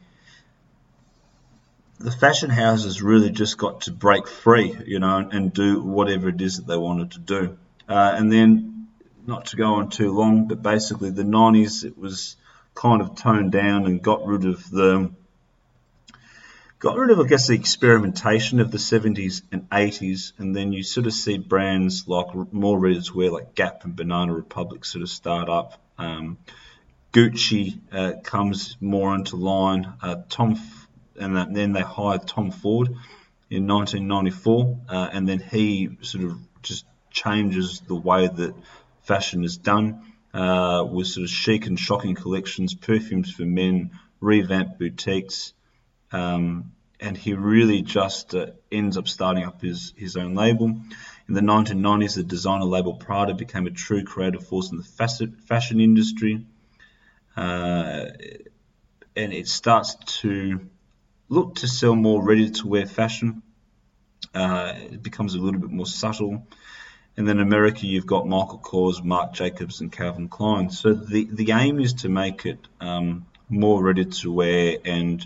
the 2.00 2.12
fashion 2.12 2.50
houses 2.50 3.02
really 3.02 3.30
just 3.30 3.58
got 3.58 3.82
to 3.82 3.92
break 3.92 4.28
free, 4.28 4.76
you 4.86 5.00
know, 5.00 5.18
and 5.32 5.54
do 5.54 5.82
whatever 5.82 6.28
it 6.28 6.42
is 6.42 6.58
that 6.58 6.68
they 6.68 6.76
wanted 6.76 7.12
to 7.12 7.20
do. 7.20 7.58
Uh, 7.88 8.14
and 8.18 8.32
then 8.32 8.73
not 9.26 9.48
to 9.48 9.56
go 9.56 9.76
on 9.76 9.90
too 9.90 10.12
long, 10.12 10.48
but 10.48 10.62
basically 10.62 11.10
the 11.10 11.24
90s 11.24 11.84
it 11.84 11.98
was 11.98 12.36
kind 12.76 13.02
of 13.02 13.16
toned 13.16 13.52
down 13.52 13.86
and 13.86 14.02
got 14.02 14.26
rid 14.26 14.46
of 14.46 14.70
the 14.70 15.12
got 16.80 16.98
rid 16.98 17.12
of 17.12 17.20
I 17.20 17.28
guess 17.28 17.48
the 17.48 17.56
experimentation 17.56 18.60
of 18.60 18.72
the 18.72 18.78
70s 18.78 19.42
and 19.52 19.70
80s, 19.70 20.34
and 20.38 20.56
then 20.56 20.74
you 20.74 20.84
sort 20.84 21.08
of 21.08 21.14
see 21.14 21.38
brands 21.38 22.08
like 22.08 22.28
more 22.52 22.78
ready 22.78 23.02
to 23.02 23.14
wear 23.18 23.32
like 23.32 23.56
Gap 23.56 23.86
and 23.86 23.96
Banana 23.96 24.34
Republic 24.34 24.84
sort 24.84 25.02
of 25.02 25.10
start 25.10 25.48
up. 25.48 25.82
Um, 25.98 26.38
Gucci 27.14 27.80
uh, 27.92 28.14
comes 28.24 28.76
more 28.82 29.16
into 29.16 29.36
line. 29.36 29.94
Uh, 30.02 30.24
Tom 30.30 30.60
and 31.18 31.56
then 31.56 31.74
they 31.74 31.82
hired 31.82 32.28
Tom 32.28 32.52
Ford 32.52 32.88
in 33.50 33.68
1994, 33.68 34.80
uh, 34.90 35.10
and 35.14 35.30
then 35.30 35.40
he 35.40 35.98
sort 36.02 36.24
of 36.24 36.38
just 36.64 36.86
changes 37.12 37.82
the 37.82 37.96
way 37.96 38.28
that 38.28 38.56
fashion 39.04 39.44
is 39.44 39.58
done 39.58 40.02
uh, 40.34 40.86
with 40.90 41.08
sort 41.08 41.26
of 41.26 41.30
chic 41.30 41.68
and 41.68 41.80
shocking 41.80 42.16
collections, 42.16 42.74
perfumes 42.74 43.32
for 43.32 43.44
men, 43.44 43.92
revamped 44.20 44.80
boutiques, 44.80 45.54
um, 46.12 46.72
and 47.00 47.18
he 47.18 47.34
really 47.34 47.82
just 47.82 48.34
uh, 48.34 48.48
ends 48.72 48.98
up 48.98 49.08
starting 49.08 49.44
up 49.44 49.62
his, 49.62 49.94
his 49.98 50.16
own 50.16 50.36
label. 50.36 50.68
In 51.28 51.34
the 51.34 51.42
1990s, 51.42 52.16
the 52.16 52.24
designer 52.24 52.66
label 52.66 52.94
Prada 52.94 53.34
became 53.34 53.68
a 53.68 53.72
true 53.72 54.04
creative 54.04 54.48
force 54.48 54.72
in 54.72 54.78
the 54.78 54.84
fashion 54.84 55.80
industry, 55.82 56.46
uh, 57.36 58.06
and 59.16 59.34
it 59.34 59.48
starts 59.48 59.96
to 60.22 60.62
look 61.30 61.56
to 61.56 61.68
sell 61.68 61.96
more 61.96 62.24
ready-to-wear 62.24 62.86
fashion. 62.86 63.44
Uh, 64.34 64.74
it 64.76 65.04
becomes 65.04 65.36
a 65.36 65.40
little 65.40 65.60
bit 65.60 65.70
more 65.70 65.86
subtle 65.86 66.48
and 67.16 67.28
then 67.28 67.40
America, 67.40 67.86
you've 67.86 68.08
got 68.08 68.28
Michael 68.28 68.60
Kors, 68.60 69.04
Marc 69.04 69.34
Jacobs, 69.34 69.82
and 69.82 69.92
Calvin 69.92 70.30
Klein. 70.30 70.72
So 70.72 70.94
the, 70.94 71.28
the 71.32 71.52
aim 71.52 71.80
is 71.80 71.94
to 71.94 72.10
make 72.10 72.46
it 72.46 72.60
um, 72.82 73.28
more 73.50 73.84
ready 73.84 74.06
to 74.06 74.32
wear 74.32 74.78
and 74.84 75.26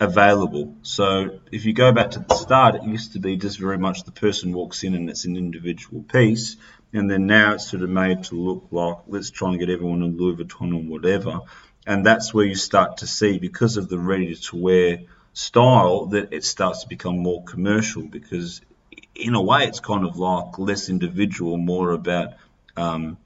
available. 0.00 0.74
So 0.82 1.40
if 1.52 1.66
you 1.66 1.74
go 1.74 1.92
back 1.92 2.12
to 2.12 2.20
the 2.20 2.34
start, 2.34 2.74
it 2.76 2.84
used 2.84 3.12
to 3.12 3.18
be 3.18 3.36
just 3.36 3.58
very 3.58 3.76
much 3.76 4.04
the 4.04 4.12
person 4.12 4.52
walks 4.52 4.82
in 4.82 4.94
and 4.94 5.10
it's 5.10 5.26
an 5.26 5.36
individual 5.36 6.02
piece. 6.02 6.56
And 6.94 7.08
then 7.10 7.26
now 7.26 7.54
it's 7.54 7.70
sort 7.70 7.82
of 7.82 7.90
made 7.90 8.24
to 8.24 8.34
look 8.34 8.68
like 8.70 8.96
let's 9.06 9.30
try 9.30 9.50
and 9.50 9.58
get 9.58 9.68
everyone 9.68 10.02
in 10.02 10.16
Louis 10.16 10.42
Vuitton 10.42 10.74
or 10.74 10.82
whatever. 10.82 11.40
And 11.86 12.04
that's 12.04 12.32
where 12.32 12.46
you 12.46 12.54
start 12.54 12.98
to 12.98 13.06
see, 13.06 13.38
because 13.38 13.76
of 13.76 13.88
the 13.88 13.98
ready 13.98 14.34
to 14.34 14.56
wear 14.56 15.00
style, 15.34 16.06
that 16.06 16.32
it 16.32 16.44
starts 16.44 16.82
to 16.82 16.88
become 16.88 17.18
more 17.18 17.44
commercial 17.44 18.02
because 18.02 18.62
in 19.20 19.34
a 19.34 19.42
way, 19.42 19.64
it's 19.64 19.80
kind 19.80 20.04
of 20.04 20.16
like 20.16 20.58
less 20.58 20.88
individual, 20.88 21.56
more 21.56 21.92
about 21.92 22.34
um, 22.76 23.18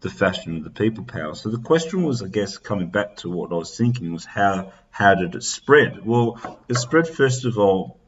the 0.00 0.10
fashion 0.10 0.58
of 0.58 0.64
the 0.64 0.70
people 0.70 1.04
power. 1.04 1.34
So 1.34 1.48
the 1.48 1.58
question 1.58 2.02
was, 2.02 2.22
I 2.22 2.28
guess, 2.28 2.58
coming 2.58 2.88
back 2.88 3.16
to 3.16 3.30
what 3.30 3.52
I 3.52 3.56
was 3.56 3.76
thinking 3.76 4.12
was 4.12 4.24
how 4.24 4.72
how 4.90 5.14
did 5.14 5.34
it 5.34 5.42
spread? 5.42 6.04
Well, 6.04 6.38
it 6.68 6.74
spread 6.74 7.08
first 7.08 7.44
of 7.44 7.58
all 7.58 7.98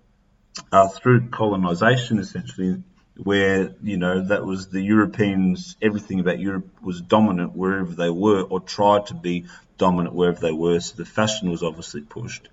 uh, 0.71 0.89
through 0.89 1.29
colonization, 1.31 2.19
essentially, 2.19 2.83
where 3.17 3.75
you 3.83 3.97
know 3.97 4.27
that 4.29 4.45
was 4.45 4.69
the 4.69 4.83
Europeans. 4.83 5.77
Everything 5.81 6.21
about 6.21 6.39
Europe 6.39 6.69
was 6.83 7.01
dominant 7.01 7.57
wherever 7.57 7.93
they 7.93 8.11
were, 8.11 8.43
or 8.43 8.61
tried 8.61 9.07
to 9.07 9.15
be 9.15 9.47
dominant 9.79 10.15
wherever 10.15 10.41
they 10.41 10.53
were. 10.53 10.79
So 10.81 10.97
the 10.97 11.07
fashion 11.07 11.51
was 11.51 11.63
obviously 11.63 12.03
pushed, 12.03 12.49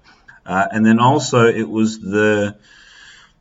uh, 0.46 0.68
and 0.72 0.86
then 0.86 1.00
also 1.00 1.48
it 1.48 1.70
was 1.70 2.00
the 2.00 2.56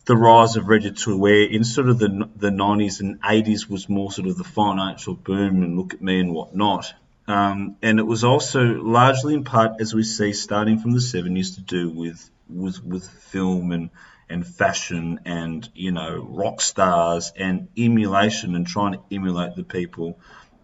the 0.05 0.17
rise 0.17 0.57
of 0.57 0.67
to 0.67 1.17
wear 1.17 1.43
in 1.45 1.65
sort 1.65 1.89
of 1.89 1.99
the 1.99 2.29
the 2.37 2.51
90s 2.51 3.01
and 3.01 3.21
80s 3.23 3.69
was 3.69 3.89
more 3.89 4.11
sort 4.11 4.29
of 4.29 4.37
the 4.37 4.45
financial 4.45 5.15
boom 5.15 5.63
and 5.63 5.77
look 5.77 5.95
at 5.95 6.03
me 6.03 6.21
and 6.21 6.35
whatnot. 6.35 6.93
Um, 7.29 7.77
and 7.83 8.01
it 8.01 8.07
was 8.07 8.25
also 8.25 8.63
largely 8.63 9.35
in 9.35 9.45
part, 9.45 9.81
as 9.81 9.95
we 9.95 10.03
see, 10.03 10.33
starting 10.33 10.79
from 10.81 10.91
the 10.91 10.99
70s, 10.99 11.55
to 11.55 11.61
do 11.61 11.89
with 11.89 12.31
with 12.49 12.83
with 12.85 13.09
film 13.09 13.71
and 13.71 13.91
and 14.29 14.47
fashion 14.47 15.21
and 15.25 15.69
you 15.75 15.93
know 15.93 16.27
rock 16.29 16.61
stars 16.61 17.33
and 17.37 17.69
emulation 17.77 18.57
and 18.57 18.67
trying 18.67 18.95
to 18.95 19.01
emulate 19.13 19.55
the 19.55 19.63
people 19.63 20.19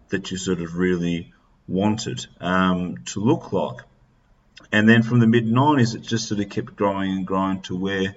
that 0.09 0.31
you 0.31 0.37
sort 0.37 0.59
of 0.59 0.75
really 0.75 1.31
wanted 1.67 2.25
um, 2.41 2.97
to 3.05 3.21
look 3.21 3.53
like. 3.53 3.81
And 4.71 4.87
then 4.89 5.01
from 5.01 5.19
the 5.19 5.27
mid 5.27 5.45
90s, 5.45 5.95
it 5.95 6.01
just 6.01 6.27
sort 6.27 6.41
of 6.41 6.49
kept 6.49 6.75
growing 6.75 7.11
and 7.11 7.27
growing 7.27 7.61
to 7.63 7.75
where 7.75 8.15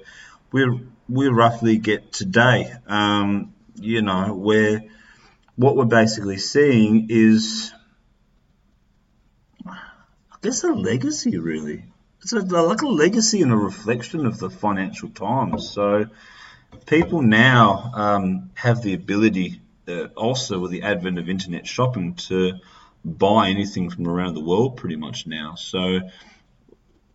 we're 0.50 0.78
we 1.08 1.28
roughly 1.28 1.78
get 1.78 2.12
today. 2.12 2.72
Um, 2.86 3.54
you 3.76 4.02
know, 4.02 4.34
where 4.34 4.82
what 5.56 5.76
we're 5.76 5.84
basically 5.84 6.38
seeing 6.38 7.08
is, 7.10 7.72
I 9.66 10.36
guess, 10.42 10.64
a 10.64 10.72
legacy, 10.72 11.38
really. 11.38 11.84
It's 12.22 12.32
a, 12.32 12.40
like 12.40 12.82
a 12.82 12.88
legacy 12.88 13.42
and 13.42 13.52
a 13.52 13.56
reflection 13.56 14.26
of 14.26 14.38
the 14.38 14.50
financial 14.50 15.08
times. 15.08 15.68
So 15.68 16.06
people 16.86 17.22
now 17.22 17.90
um, 17.94 18.50
have 18.54 18.82
the 18.82 18.94
ability, 18.94 19.60
uh, 19.88 20.06
also 20.16 20.60
with 20.60 20.70
the 20.70 20.82
advent 20.82 21.18
of 21.18 21.28
internet 21.28 21.66
shopping, 21.66 22.14
to 22.14 22.54
buy 23.04 23.48
anything 23.48 23.90
from 23.90 24.06
around 24.06 24.34
the 24.34 24.40
world 24.44 24.76
pretty 24.76 24.96
much 24.96 25.26
now. 25.26 25.56
So 25.56 26.00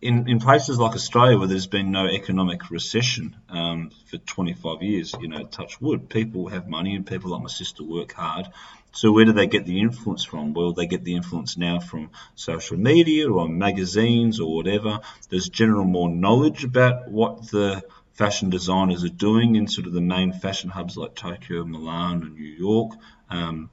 in, 0.02 0.30
in 0.30 0.40
places 0.40 0.78
like 0.78 0.94
Australia 0.94 1.38
where 1.38 1.48
there's 1.48 1.68
been 1.68 1.92
no 1.92 2.06
economic 2.08 2.70
recession 2.70 3.36
um, 3.50 3.90
for 4.06 4.18
25 4.18 4.84
years, 4.84 5.16
you 5.20 5.28
know, 5.28 5.44
touch 5.46 5.82
wood, 5.82 6.10
people 6.10 6.48
have 6.50 6.68
money 6.68 6.96
and 6.96 7.06
people 7.06 7.32
like 7.32 7.42
my 7.42 7.50
sister 7.50 7.84
work 7.84 8.14
hard. 8.14 8.48
So 8.92 9.12
where 9.12 9.26
do 9.26 9.32
they 9.32 9.48
get 9.48 9.66
the 9.66 9.82
influence 9.82 10.24
from? 10.24 10.54
Well, 10.54 10.74
they 10.74 10.86
get 10.86 11.04
the 11.04 11.16
influence 11.16 11.58
now 11.58 11.80
from 11.80 12.12
social 12.36 12.78
media 12.78 13.30
or 13.30 13.48
magazines 13.48 14.40
or 14.40 14.56
whatever. 14.56 15.00
There's 15.30 15.50
general 15.50 15.86
more 15.86 16.10
knowledge 16.10 16.64
about 16.64 17.10
what 17.10 17.50
the 17.50 17.84
fashion 18.14 18.50
designers 18.50 19.04
are 19.04 19.10
doing 19.10 19.56
in 19.56 19.68
sort 19.68 19.88
of 19.88 19.94
the 19.94 20.02
main 20.02 20.34
fashion 20.34 20.70
hubs 20.70 20.98
like 20.98 21.16
Tokyo, 21.16 21.64
Milan, 21.66 22.24
and 22.24 22.36
New 22.36 22.44
York. 22.44 22.94
Um, 23.30 23.70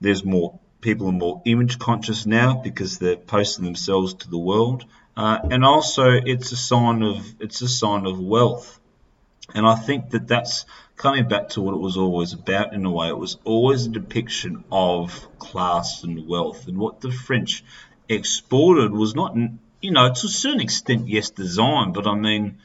there's 0.00 0.24
more 0.24 0.58
people 0.80 1.08
are 1.08 1.12
more 1.12 1.42
image 1.44 1.78
conscious 1.78 2.26
now 2.26 2.54
because 2.54 2.98
they're 2.98 3.16
posting 3.16 3.64
themselves 3.64 4.14
to 4.14 4.30
the 4.30 4.38
world. 4.38 4.84
Uh, 5.20 5.38
and 5.50 5.66
also, 5.66 6.12
it's 6.12 6.50
a 6.50 6.56
sign 6.56 7.02
of 7.02 7.22
it's 7.40 7.60
a 7.60 7.68
sign 7.68 8.06
of 8.06 8.18
wealth, 8.18 8.80
and 9.54 9.66
I 9.66 9.74
think 9.74 10.12
that 10.12 10.26
that's 10.26 10.64
coming 10.96 11.28
back 11.28 11.50
to 11.50 11.60
what 11.60 11.74
it 11.74 11.80
was 11.88 11.98
always 11.98 12.32
about. 12.32 12.72
In 12.72 12.86
a 12.86 12.90
way, 12.90 13.08
it 13.08 13.18
was 13.18 13.36
always 13.44 13.84
a 13.84 13.90
depiction 13.90 14.64
of 14.72 15.28
class 15.38 16.04
and 16.04 16.26
wealth, 16.26 16.68
and 16.68 16.78
what 16.78 17.02
the 17.02 17.12
French 17.12 17.62
exported 18.08 18.92
was 18.92 19.14
not, 19.14 19.36
you 19.82 19.90
know, 19.90 20.08
to 20.08 20.26
a 20.26 20.30
certain 20.30 20.62
extent, 20.62 21.06
yes, 21.06 21.28
design, 21.28 21.92
but 21.92 22.06
I 22.06 22.14
mean, 22.14 22.56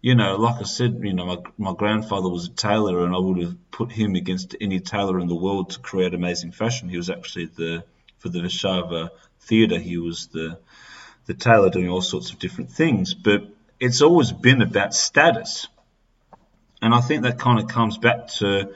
you 0.00 0.14
know, 0.14 0.36
like 0.36 0.60
I 0.60 0.64
said, 0.64 1.00
you 1.02 1.12
know, 1.12 1.26
my, 1.26 1.38
my 1.58 1.74
grandfather 1.74 2.28
was 2.28 2.46
a 2.46 2.50
tailor, 2.50 3.04
and 3.04 3.16
I 3.16 3.18
would 3.18 3.42
have 3.42 3.56
put 3.72 3.90
him 3.90 4.14
against 4.14 4.54
any 4.60 4.78
tailor 4.78 5.18
in 5.18 5.26
the 5.26 5.34
world 5.34 5.70
to 5.70 5.80
create 5.80 6.14
amazing 6.14 6.52
fashion. 6.52 6.88
He 6.88 6.98
was 6.98 7.10
actually 7.10 7.46
the 7.46 7.82
for 8.18 8.28
the 8.28 8.42
Warszawa 8.42 9.10
Theatre. 9.40 9.80
He 9.80 9.98
was 9.98 10.28
the 10.28 10.60
the 11.26 11.34
tailor 11.34 11.70
doing 11.70 11.88
all 11.88 12.02
sorts 12.02 12.30
of 12.30 12.38
different 12.38 12.70
things, 12.70 13.14
but 13.14 13.42
it's 13.78 14.00
always 14.00 14.32
been 14.32 14.62
about 14.62 14.94
status. 14.94 15.68
And 16.80 16.94
I 16.94 17.00
think 17.00 17.22
that 17.22 17.38
kind 17.38 17.58
of 17.58 17.68
comes 17.68 17.98
back 17.98 18.28
to, 18.38 18.72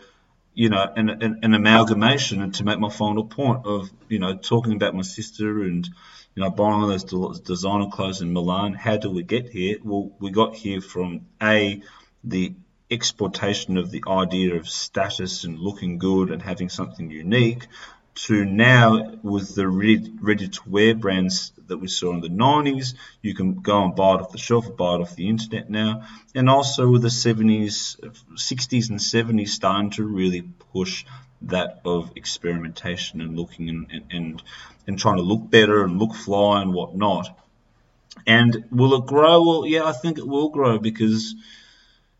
you 0.54 0.68
know, 0.68 0.92
an, 0.96 1.10
an, 1.10 1.40
an 1.42 1.54
amalgamation 1.54 2.42
and 2.42 2.54
to 2.56 2.64
make 2.64 2.78
my 2.78 2.90
final 2.90 3.24
point 3.24 3.66
of, 3.66 3.90
you 4.08 4.18
know, 4.18 4.36
talking 4.36 4.72
about 4.74 4.94
my 4.94 5.02
sister 5.02 5.62
and, 5.62 5.88
you 6.34 6.42
know, 6.42 6.50
buying 6.50 6.82
all 6.82 6.88
those 6.88 7.40
designer 7.40 7.88
clothes 7.88 8.20
in 8.20 8.32
Milan. 8.32 8.74
How 8.74 8.96
do 8.96 9.10
we 9.10 9.22
get 9.22 9.48
here? 9.48 9.76
Well, 9.82 10.12
we 10.18 10.30
got 10.30 10.56
here 10.56 10.80
from 10.80 11.26
A, 11.42 11.82
the 12.24 12.54
exportation 12.90 13.76
of 13.76 13.90
the 13.90 14.02
idea 14.08 14.56
of 14.56 14.68
status 14.68 15.44
and 15.44 15.58
looking 15.58 15.98
good 15.98 16.30
and 16.30 16.42
having 16.42 16.68
something 16.68 17.10
unique 17.10 17.68
to 18.14 18.44
now 18.44 19.14
with 19.22 19.54
the 19.54 19.68
ready 19.68 20.48
to 20.48 20.60
wear 20.66 20.94
brands 20.94 21.52
that 21.68 21.78
we 21.78 21.88
saw 21.88 22.12
in 22.12 22.20
the 22.20 22.28
90s. 22.28 22.94
You 23.22 23.34
can 23.34 23.60
go 23.60 23.84
and 23.84 23.94
buy 23.94 24.14
it 24.16 24.20
off 24.20 24.32
the 24.32 24.38
shelf 24.38 24.68
or 24.68 24.72
buy 24.72 24.96
it 24.96 25.00
off 25.00 25.16
the 25.16 25.28
internet 25.28 25.70
now. 25.70 26.06
And 26.34 26.50
also 26.50 26.90
with 26.90 27.02
the 27.02 27.08
70s, 27.08 27.98
60s, 28.34 28.90
and 28.90 28.98
70s 28.98 29.48
starting 29.48 29.90
to 29.92 30.04
really 30.04 30.42
push 30.72 31.04
that 31.42 31.80
of 31.84 32.12
experimentation 32.16 33.20
and 33.20 33.36
looking 33.36 33.68
and, 33.68 34.04
and, 34.10 34.42
and 34.86 34.98
trying 34.98 35.16
to 35.16 35.22
look 35.22 35.48
better 35.48 35.84
and 35.84 35.98
look 35.98 36.14
fly 36.14 36.60
and 36.60 36.74
whatnot. 36.74 37.38
And 38.26 38.64
will 38.70 38.94
it 38.94 39.06
grow? 39.06 39.42
Well, 39.42 39.66
yeah, 39.66 39.84
I 39.84 39.92
think 39.92 40.18
it 40.18 40.26
will 40.26 40.50
grow 40.50 40.78
because, 40.78 41.34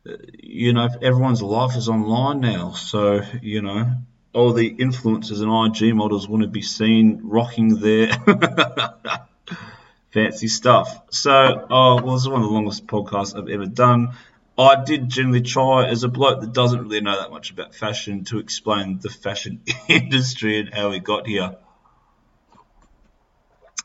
uh, 0.08 0.12
you 0.38 0.72
know, 0.72 0.88
everyone's 1.02 1.42
life 1.42 1.76
is 1.76 1.88
online 1.88 2.40
now. 2.40 2.72
So, 2.72 3.22
you 3.42 3.60
know, 3.60 3.96
all 4.32 4.52
the 4.52 4.74
influencers 4.74 5.42
and 5.42 5.82
IG 5.82 5.94
models 5.94 6.28
want 6.28 6.42
to 6.42 6.48
be 6.48 6.62
seen 6.62 7.20
rocking 7.24 7.80
their 7.80 8.10
fancy 10.12 10.48
stuff. 10.48 11.02
So, 11.10 11.66
oh, 11.70 12.02
well, 12.02 12.14
this 12.14 12.22
is 12.22 12.28
one 12.28 12.42
of 12.42 12.48
the 12.48 12.54
longest 12.54 12.86
podcasts 12.86 13.36
I've 13.36 13.48
ever 13.48 13.66
done. 13.66 14.12
I 14.56 14.84
did 14.84 15.08
generally 15.08 15.40
try, 15.40 15.88
as 15.88 16.04
a 16.04 16.08
bloke 16.08 16.42
that 16.42 16.52
doesn't 16.52 16.82
really 16.82 17.00
know 17.00 17.18
that 17.18 17.30
much 17.30 17.50
about 17.50 17.74
fashion, 17.74 18.24
to 18.24 18.38
explain 18.38 19.00
the 19.00 19.08
fashion 19.08 19.62
industry 19.88 20.60
and 20.60 20.72
how 20.72 20.90
we 20.90 21.00
got 21.00 21.26
here. 21.26 21.56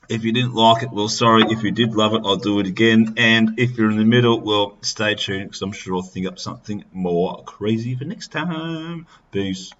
If 0.07 0.23
you 0.23 0.33
didn't 0.33 0.53
like 0.53 0.83
it, 0.83 0.91
well, 0.91 1.07
sorry. 1.07 1.45
If 1.49 1.63
you 1.63 1.71
did 1.71 1.95
love 1.95 2.13
it, 2.13 2.21
I'll 2.23 2.35
do 2.35 2.59
it 2.59 2.67
again. 2.67 3.15
And 3.17 3.57
if 3.57 3.75
you're 3.75 3.89
in 3.89 3.97
the 3.97 4.05
middle, 4.05 4.39
well, 4.39 4.77
stay 4.81 5.15
tuned 5.15 5.45
because 5.45 5.63
I'm 5.63 5.71
sure 5.71 5.95
I'll 5.95 6.03
think 6.03 6.27
up 6.27 6.37
something 6.37 6.83
more 6.93 7.43
crazy 7.43 7.95
for 7.95 8.03
next 8.03 8.31
time. 8.31 9.07
Peace. 9.31 9.71